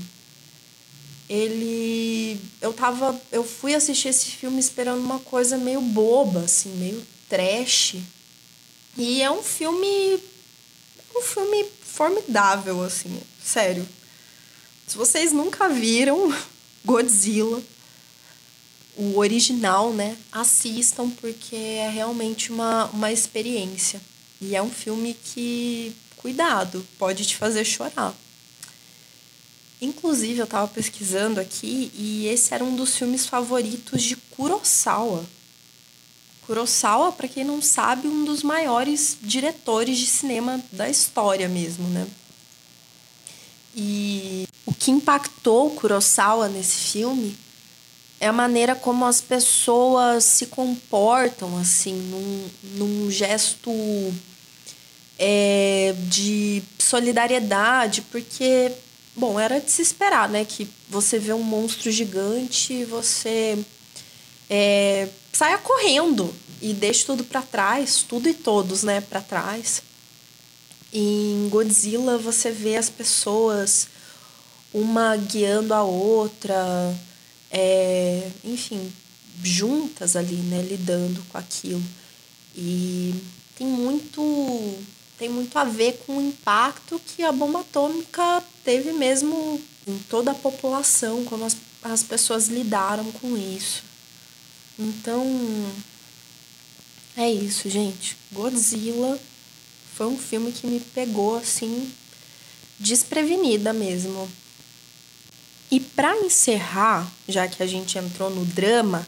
ele 1.29 2.39
eu 2.61 2.71
tava 2.71 3.19
eu 3.31 3.43
fui 3.43 3.73
assistir 3.73 4.09
esse 4.09 4.27
filme 4.27 4.59
esperando 4.59 5.03
uma 5.03 5.19
coisa 5.19 5.57
meio 5.57 5.81
boba 5.81 6.41
assim 6.41 6.69
meio 6.75 7.01
trash 7.27 7.95
e 8.97 9.21
é 9.21 9.29
um 9.29 9.43
filme 9.43 10.19
um 11.15 11.21
filme 11.21 11.65
formidável 11.81 12.83
assim 12.83 13.21
sério. 13.43 13.87
Se 14.87 14.97
vocês 14.97 15.31
nunca 15.31 15.69
viram 15.69 16.33
Godzilla 16.83 17.61
o 18.97 19.17
original 19.17 19.91
né 19.91 20.17
assistam 20.31 21.09
porque 21.09 21.55
é 21.55 21.89
realmente 21.89 22.51
uma, 22.51 22.85
uma 22.85 23.11
experiência. 23.11 24.01
E 24.41 24.55
é 24.55 24.61
um 24.61 24.69
filme 24.69 25.13
que 25.13 25.95
cuidado 26.17 26.85
pode 26.97 27.25
te 27.25 27.35
fazer 27.35 27.63
chorar. 27.63 28.13
Inclusive, 29.81 30.39
eu 30.39 30.45
estava 30.45 30.67
pesquisando 30.67 31.39
aqui 31.39 31.91
e 31.93 32.27
esse 32.27 32.53
era 32.53 32.63
um 32.63 32.75
dos 32.75 32.95
filmes 32.97 33.25
favoritos 33.25 34.01
de 34.03 34.15
Kurosawa. 34.15 35.25
Kurosawa, 36.45 37.11
para 37.11 37.27
quem 37.27 37.43
não 37.43 37.61
sabe, 37.61 38.07
um 38.07 38.23
dos 38.23 38.43
maiores 38.43 39.17
diretores 39.21 39.97
de 39.97 40.05
cinema 40.05 40.61
da 40.71 40.87
história 40.89 41.47
mesmo, 41.49 41.87
né? 41.87 42.05
E 43.75 44.47
o 44.65 44.73
que 44.73 44.91
impactou 44.91 45.71
Kurosawa 45.71 46.47
nesse 46.47 46.91
filme 46.91 47.35
é 48.19 48.27
a 48.27 48.33
maneira 48.33 48.75
como 48.75 49.05
as 49.05 49.21
pessoas 49.21 50.23
se 50.23 50.45
comportam, 50.45 51.57
assim, 51.57 51.93
num, 51.93 52.47
num 52.77 53.11
gesto 53.11 53.71
é, 55.17 55.95
de 56.07 56.63
solidariedade, 56.79 58.03
porque, 58.03 58.71
bom, 59.15 59.39
era 59.39 59.59
de 59.59 59.69
se 59.69 59.81
esperar, 59.81 60.29
né? 60.29 60.45
Que 60.45 60.67
você 60.87 61.17
vê 61.17 61.33
um 61.33 61.43
monstro 61.43 61.91
gigante 61.91 62.85
você 62.85 63.57
é, 64.49 65.07
saia 65.31 65.57
correndo 65.57 66.33
e 66.61 66.73
deixe 66.73 67.05
tudo 67.05 67.23
para 67.23 67.41
trás, 67.41 68.03
tudo 68.07 68.29
e 68.29 68.33
todos, 68.33 68.83
né, 68.83 69.01
para 69.01 69.21
trás. 69.21 69.81
Em 70.93 71.49
Godzilla 71.49 72.17
você 72.17 72.51
vê 72.51 72.77
as 72.77 72.89
pessoas 72.89 73.87
uma 74.73 75.15
guiando 75.15 75.73
a 75.73 75.83
outra, 75.83 76.55
é, 77.51 78.29
enfim, 78.43 78.91
juntas 79.43 80.15
ali, 80.15 80.35
né, 80.35 80.61
lidando 80.61 81.21
com 81.29 81.37
aquilo. 81.37 81.83
E 82.55 83.13
tem 83.57 83.67
muito 83.67 84.77
tem 85.17 85.29
muito 85.29 85.57
a 85.57 85.63
ver 85.63 86.03
com 86.05 86.17
o 86.17 86.21
impacto 86.21 86.99
que 86.99 87.23
a 87.23 87.31
bomba 87.31 87.61
atômica 87.61 88.43
teve 88.65 88.91
mesmo 88.91 89.61
em 89.87 89.97
toda 90.09 90.31
a 90.31 90.35
população, 90.35 91.23
como 91.23 91.45
as, 91.45 91.55
as 91.81 92.03
pessoas 92.03 92.47
lidaram 92.49 93.09
com 93.13 93.37
isso. 93.37 93.83
Então, 94.77 95.25
é 97.15 97.29
isso, 97.31 97.69
gente. 97.69 98.17
Godzilla 98.31 99.19
foi 99.95 100.07
um 100.07 100.17
filme 100.17 100.51
que 100.51 100.67
me 100.67 100.79
pegou 100.79 101.37
assim 101.37 101.91
desprevenida 102.77 103.71
mesmo. 103.71 104.29
E 105.71 105.79
para 105.79 106.15
encerrar, 106.17 107.09
já 107.27 107.47
que 107.47 107.63
a 107.63 107.67
gente 107.67 107.97
entrou 107.97 108.29
no 108.29 108.45
drama, 108.45 109.07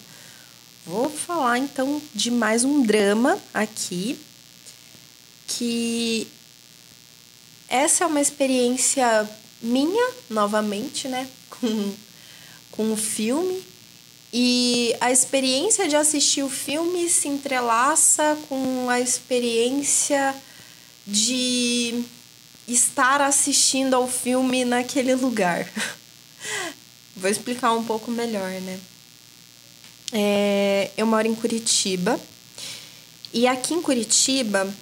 vou 0.86 1.10
falar 1.10 1.60
então 1.60 2.02
de 2.16 2.32
mais 2.32 2.64
um 2.64 2.82
drama 2.82 3.38
aqui, 3.54 4.18
que 5.46 6.28
essa 7.68 8.06
é 8.06 8.08
uma 8.08 8.22
experiência 8.22 9.30
minha, 9.62 10.12
novamente, 10.30 11.08
né, 11.08 11.28
com, 11.50 11.94
com 12.72 12.94
o 12.94 12.98
filme. 12.98 13.62
E 14.32 14.96
a 15.00 15.12
experiência 15.12 15.88
de 15.88 15.96
assistir 15.96 16.44
o 16.44 16.50
filme 16.50 17.10
se 17.10 17.28
entrelaça 17.28 18.38
com 18.50 18.90
a 18.90 19.00
experiência 19.00 20.36
de 21.06 22.04
estar 22.68 23.22
assistindo 23.22 23.94
ao 23.94 24.08
filme 24.08 24.66
naquele 24.66 25.16
lugar. 25.16 25.68
Vou 27.16 27.30
explicar 27.30 27.72
um 27.74 27.84
pouco 27.84 28.12
melhor, 28.12 28.52
né? 28.62 28.80
É, 30.12 30.92
eu 30.98 31.06
moro 31.06 31.28
em 31.28 31.36
Curitiba 31.36 32.20
e 33.34 33.46
aqui 33.46 33.74
em 33.74 33.82
Curitiba 33.82 34.74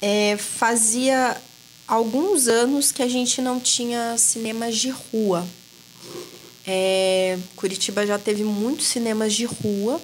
é, 0.00 0.36
fazia 0.36 1.40
alguns 1.86 2.48
anos 2.48 2.90
que 2.90 3.02
a 3.02 3.08
gente 3.08 3.40
não 3.40 3.60
tinha 3.60 4.16
cinemas 4.18 4.76
de 4.76 4.90
rua. 4.90 5.46
É, 6.66 7.38
Curitiba 7.56 8.06
já 8.06 8.18
teve 8.18 8.44
muitos 8.44 8.86
cinemas 8.86 9.34
de 9.34 9.44
rua, 9.44 10.00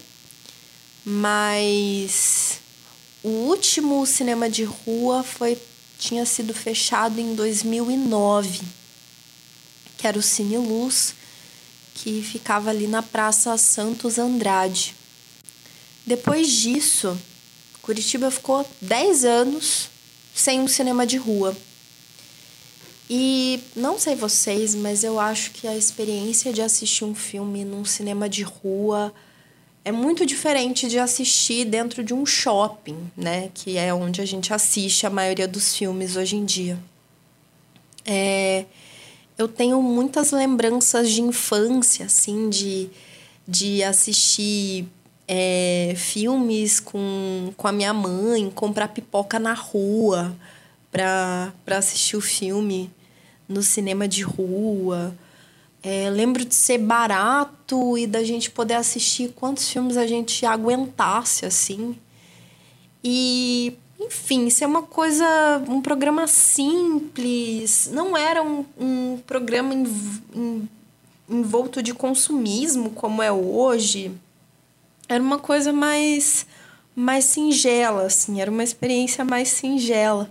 mas 1.05 2.59
o 3.23 3.29
último 3.29 4.05
cinema 4.07 4.49
de 4.49 4.65
rua 4.65 5.23
foi 5.23 5.57
tinha 5.99 6.25
sido 6.25 6.55
fechado 6.55 7.21
em 7.21 7.35
2009, 7.35 8.61
que 9.97 10.07
era 10.07 10.19
o 10.19 10.23
Cine 10.23 10.57
Luz, 10.57 11.15
que 11.95 12.23
ficava 12.23 12.71
ali 12.71 12.87
na 12.87 13.03
Praça 13.03 13.57
Santos 13.59 14.19
Andrade. 14.19 14.95
Depois 16.07 16.49
disso, 16.51 17.19
Curitiba 17.83 18.31
ficou 18.31 18.69
10 18.81 19.25
anos 19.25 19.91
sem 20.35 20.61
um 20.61 20.69
cinema 20.69 21.05
de 21.05 21.17
rua. 21.17 21.57
E 23.11 23.61
não 23.75 23.99
sei 23.99 24.15
vocês, 24.15 24.75
mas 24.75 25.03
eu 25.03 25.19
acho 25.19 25.53
que 25.53 25.67
a 25.67 25.75
experiência 25.75 26.53
de 26.53 26.61
assistir 26.61 27.05
um 27.05 27.15
filme 27.15 27.65
num 27.65 27.85
cinema 27.85 28.29
de 28.29 28.43
rua 28.43 29.15
é 29.83 29.91
muito 29.91 30.27
diferente 30.27 30.87
de 30.89 30.99
assistir 30.99 31.65
dentro 31.65 32.05
de 32.05 32.13
um 32.13 32.27
shopping, 32.27 33.11
né? 33.17 33.51
Que 33.55 33.79
é 33.79 33.95
onde 33.95 34.21
a 34.21 34.27
gente 34.27 34.53
assiste 34.53 35.07
a 35.07 35.11
maioria 35.11 35.49
dos 35.49 35.75
filmes 35.75 36.17
hoje 36.17 36.37
em 36.37 36.45
dia. 36.45 36.79
É, 38.05 38.67
eu 39.39 39.49
tenho 39.49 39.81
muitas 39.81 40.31
lembranças 40.31 41.11
de 41.11 41.23
infância, 41.23 42.05
assim, 42.05 42.51
de, 42.51 42.91
de 43.47 43.83
assistir 43.83 44.87
é, 45.27 45.95
filmes 45.97 46.79
com, 46.79 47.55
com 47.57 47.67
a 47.67 47.73
minha 47.73 47.95
mãe, 47.95 48.51
comprar 48.51 48.89
pipoca 48.89 49.39
na 49.39 49.55
rua 49.55 50.37
para 50.91 51.53
assistir 51.67 52.17
o 52.17 52.21
filme 52.21 52.91
no 53.49 53.63
cinema 53.63 54.07
de 54.07 54.23
rua. 54.23 55.17
É, 55.83 56.11
lembro 56.11 56.45
de 56.45 56.55
ser 56.55 56.79
barato 56.79 57.97
e 57.97 58.07
da 58.07 58.23
gente 58.23 58.51
poder 58.51 58.75
assistir 58.75 59.33
quantos 59.35 59.69
filmes 59.71 59.97
a 59.97 60.07
gente 60.07 60.45
aguentasse, 60.45 61.47
assim. 61.47 61.97
E, 63.03 63.75
enfim, 63.99 64.51
ser 64.51 64.67
uma 64.67 64.83
coisa, 64.83 65.25
um 65.69 65.81
programa 65.81 66.27
simples. 66.27 67.89
Não 67.93 68.17
era 68.17 68.43
um, 68.43 68.65
um 68.79 69.19
programa 69.27 69.73
envolto 71.29 71.83
de 71.83 71.95
consumismo 71.95 72.91
como 72.91 73.23
é 73.23 73.31
hoje. 73.31 74.13
Era 75.09 75.23
uma 75.23 75.39
coisa 75.39 75.73
mais, 75.73 76.47
mais 76.95 77.25
singela, 77.25 78.03
assim. 78.03 78.41
Era 78.41 78.51
uma 78.51 78.65
experiência 78.65 79.25
mais 79.25 79.49
singela. 79.49 80.29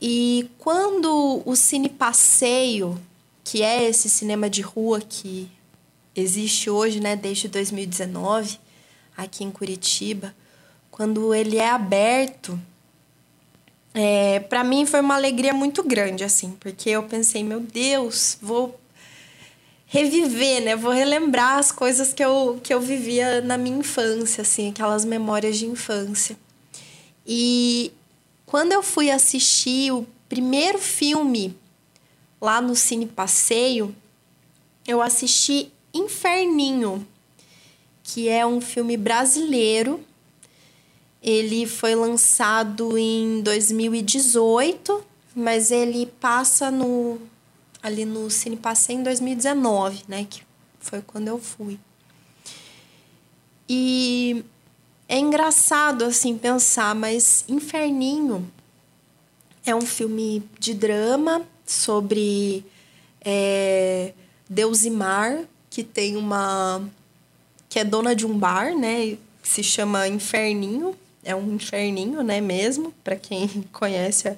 E 0.00 0.50
quando 0.58 1.42
o 1.44 1.54
Cine 1.54 1.88
Passeio, 1.88 3.00
que 3.42 3.62
é 3.62 3.84
esse 3.88 4.08
cinema 4.08 4.50
de 4.50 4.60
rua 4.60 5.00
que 5.00 5.50
existe 6.14 6.68
hoje, 6.70 7.00
né, 7.00 7.16
desde 7.16 7.48
2019, 7.48 8.58
aqui 9.16 9.44
em 9.44 9.50
Curitiba, 9.50 10.34
quando 10.90 11.34
ele 11.34 11.58
é 11.58 11.70
aberto, 11.70 12.58
é, 13.92 14.40
para 14.40 14.64
mim 14.64 14.86
foi 14.86 15.00
uma 15.00 15.14
alegria 15.14 15.52
muito 15.52 15.82
grande, 15.82 16.24
assim, 16.24 16.52
porque 16.58 16.90
eu 16.90 17.04
pensei, 17.04 17.44
meu 17.44 17.60
Deus, 17.60 18.36
vou 18.42 18.78
reviver, 19.86 20.60
né? 20.62 20.74
Vou 20.74 20.90
relembrar 20.90 21.58
as 21.58 21.70
coisas 21.70 22.12
que 22.12 22.24
eu, 22.24 22.58
que 22.62 22.74
eu 22.74 22.80
vivia 22.80 23.40
na 23.40 23.56
minha 23.56 23.78
infância, 23.78 24.42
assim, 24.42 24.70
aquelas 24.70 25.04
memórias 25.04 25.56
de 25.56 25.66
infância. 25.66 26.36
E 27.24 27.92
quando 28.54 28.70
eu 28.70 28.84
fui 28.84 29.10
assistir 29.10 29.90
o 29.90 30.06
primeiro 30.28 30.78
filme 30.78 31.58
lá 32.40 32.60
no 32.60 32.76
Cine 32.76 33.04
Passeio, 33.04 33.92
eu 34.86 35.02
assisti 35.02 35.72
Inferninho, 35.92 37.04
que 38.04 38.28
é 38.28 38.46
um 38.46 38.60
filme 38.60 38.96
brasileiro. 38.96 40.04
Ele 41.20 41.66
foi 41.66 41.96
lançado 41.96 42.96
em 42.96 43.40
2018, 43.42 45.04
mas 45.34 45.72
ele 45.72 46.06
passa 46.06 46.70
no 46.70 47.20
ali 47.82 48.04
no 48.04 48.30
Cine 48.30 48.56
Passeio 48.56 49.00
em 49.00 49.02
2019, 49.02 50.04
né, 50.06 50.28
que 50.30 50.44
foi 50.78 51.02
quando 51.02 51.26
eu 51.26 51.40
fui. 51.40 51.76
E 53.68 54.44
é 55.08 55.18
engraçado 55.18 56.04
assim 56.04 56.36
pensar, 56.36 56.94
mas 56.94 57.44
Inferninho 57.48 58.50
é 59.64 59.74
um 59.74 59.80
filme 59.80 60.42
de 60.58 60.74
drama 60.74 61.42
sobre 61.66 62.64
é, 63.24 64.12
Deusimar, 64.48 65.44
que 65.70 65.82
tem 65.82 66.16
uma. 66.16 66.82
que 67.68 67.78
é 67.78 67.84
dona 67.84 68.14
de 68.14 68.26
um 68.26 68.38
bar, 68.38 68.76
né? 68.76 69.16
Que 69.42 69.48
se 69.48 69.62
chama 69.62 70.06
Inferninho. 70.06 70.94
É 71.26 71.34
um 71.34 71.54
inferninho, 71.54 72.22
né, 72.22 72.38
mesmo, 72.38 72.92
para 73.02 73.16
quem 73.16 73.48
conhece 73.72 74.28
a, 74.28 74.36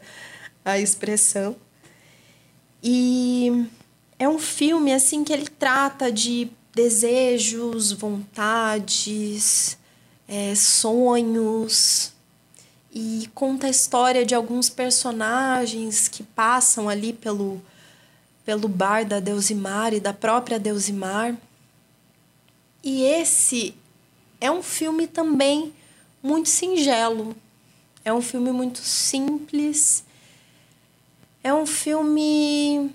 a 0.64 0.78
expressão. 0.78 1.56
E 2.80 3.66
é 4.20 4.28
um 4.28 4.38
filme 4.38 4.94
assim 4.94 5.24
que 5.24 5.32
ele 5.32 5.48
trata 5.48 6.12
de 6.12 6.48
desejos, 6.72 7.90
vontades, 7.90 9.76
é, 10.28 10.54
sonhos 10.54 12.12
e 12.92 13.28
conta 13.34 13.66
a 13.66 13.70
história 13.70 14.24
de 14.24 14.34
alguns 14.34 14.68
personagens 14.68 16.08
que 16.08 16.22
passam 16.22 16.88
ali 16.88 17.12
pelo, 17.12 17.60
pelo 18.44 18.68
bar 18.68 19.04
da 19.04 19.20
Deusimar 19.20 19.92
e 19.92 20.00
da 20.00 20.12
própria 20.12 20.58
Deusimar. 20.58 21.36
E 22.82 23.02
esse 23.02 23.74
é 24.40 24.50
um 24.50 24.62
filme 24.62 25.06
também 25.06 25.74
muito 26.22 26.48
singelo. 26.48 27.36
É 28.04 28.12
um 28.12 28.22
filme 28.22 28.50
muito 28.50 28.78
simples. 28.78 30.04
É 31.42 31.52
um 31.52 31.66
filme 31.66 32.90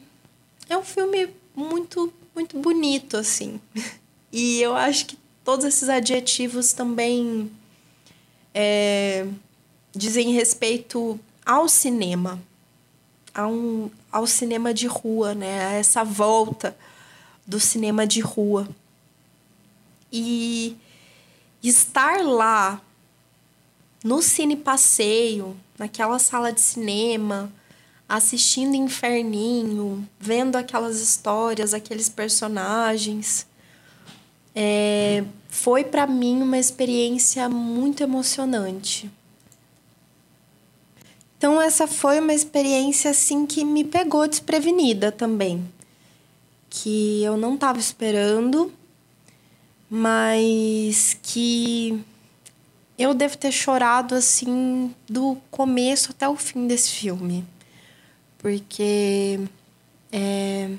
é 0.69 0.77
um 0.77 0.83
filme 0.83 1.29
muito 1.55 2.11
muito 2.33 2.59
bonito 2.59 3.17
assim. 3.17 3.61
E 4.33 4.61
eu 4.61 4.73
acho 4.73 5.07
que 5.07 5.17
todos 5.43 5.65
esses 5.65 5.89
adjetivos 5.89 6.73
também 6.73 7.51
é, 8.54 9.27
dizem 9.93 10.32
respeito 10.32 11.19
ao 11.45 11.67
cinema, 11.67 12.41
a 13.34 13.47
um, 13.47 13.89
ao 14.12 14.27
cinema 14.27 14.73
de 14.73 14.88
rua, 14.88 15.34
né? 15.34 15.65
A 15.67 15.71
essa 15.73 16.04
volta 16.04 16.77
do 17.45 17.60
cinema 17.60 18.06
de 18.06 18.19
rua. 18.21 18.67
E 20.12 20.77
estar 21.63 22.21
lá 22.23 22.82
no 24.04 24.21
cine 24.21 24.56
passeio, 24.56 25.56
naquela 25.77 26.19
sala 26.19 26.51
de 26.51 26.62
cinema, 26.62 27.51
assistindo 28.10 28.75
Inferninho, 28.75 30.08
vendo 30.19 30.58
aquelas 30.58 30.99
histórias, 30.99 31.73
aqueles 31.73 32.10
personagens, 32.10 33.45
é, 34.55 35.23
foi 35.49 35.83
para 35.83 36.05
mim 36.07 36.41
uma 36.41 36.57
experiência 36.57 37.47
muito 37.49 38.01
emocionante. 38.01 39.09
Então 41.37 41.59
essa 41.59 41.87
foi 41.87 42.19
uma 42.19 42.33
experiência 42.33 43.11
assim 43.11 43.45
que 43.45 43.63
me 43.65 43.83
pegou 43.83 44.27
desprevenida 44.27 45.11
também, 45.11 45.67
que 46.69 47.23
eu 47.23 47.35
não 47.35 47.55
estava 47.55 47.79
esperando, 47.79 48.71
mas 49.89 51.17
que 51.23 51.99
eu 52.97 53.13
devo 53.15 53.37
ter 53.37 53.51
chorado 53.51 54.13
assim 54.13 54.93
do 55.09 55.35
começo 55.49 56.11
até 56.11 56.29
o 56.29 56.35
fim 56.35 56.67
desse 56.67 56.91
filme, 56.91 57.43
porque 58.37 59.39
é, 60.11 60.69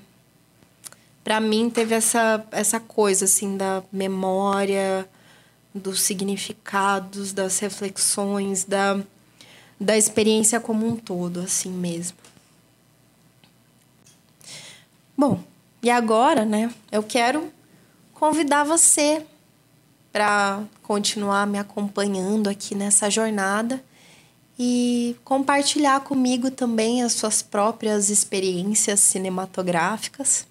para 1.24 1.40
mim 1.40 1.70
teve 1.70 1.94
essa 1.94 2.44
essa 2.50 2.80
coisa 2.80 3.24
assim 3.24 3.56
da 3.56 3.82
memória, 3.92 5.08
dos 5.74 6.00
significados, 6.02 7.32
das 7.32 7.58
reflexões, 7.58 8.64
da 8.64 9.00
da 9.80 9.96
experiência 9.96 10.60
como 10.60 10.86
um 10.86 10.96
todo, 10.96 11.40
assim 11.40 11.70
mesmo. 11.70 12.16
Bom, 15.16 15.42
e 15.82 15.90
agora, 15.90 16.44
né, 16.44 16.72
eu 16.90 17.02
quero 17.02 17.52
convidar 18.14 18.64
você 18.64 19.26
para 20.12 20.62
continuar 20.82 21.46
me 21.46 21.58
acompanhando 21.58 22.48
aqui 22.48 22.74
nessa 22.74 23.10
jornada 23.10 23.82
e 24.58 25.16
compartilhar 25.24 26.00
comigo 26.00 26.50
também 26.50 27.02
as 27.02 27.14
suas 27.14 27.42
próprias 27.42 28.10
experiências 28.10 29.00
cinematográficas. 29.00 30.46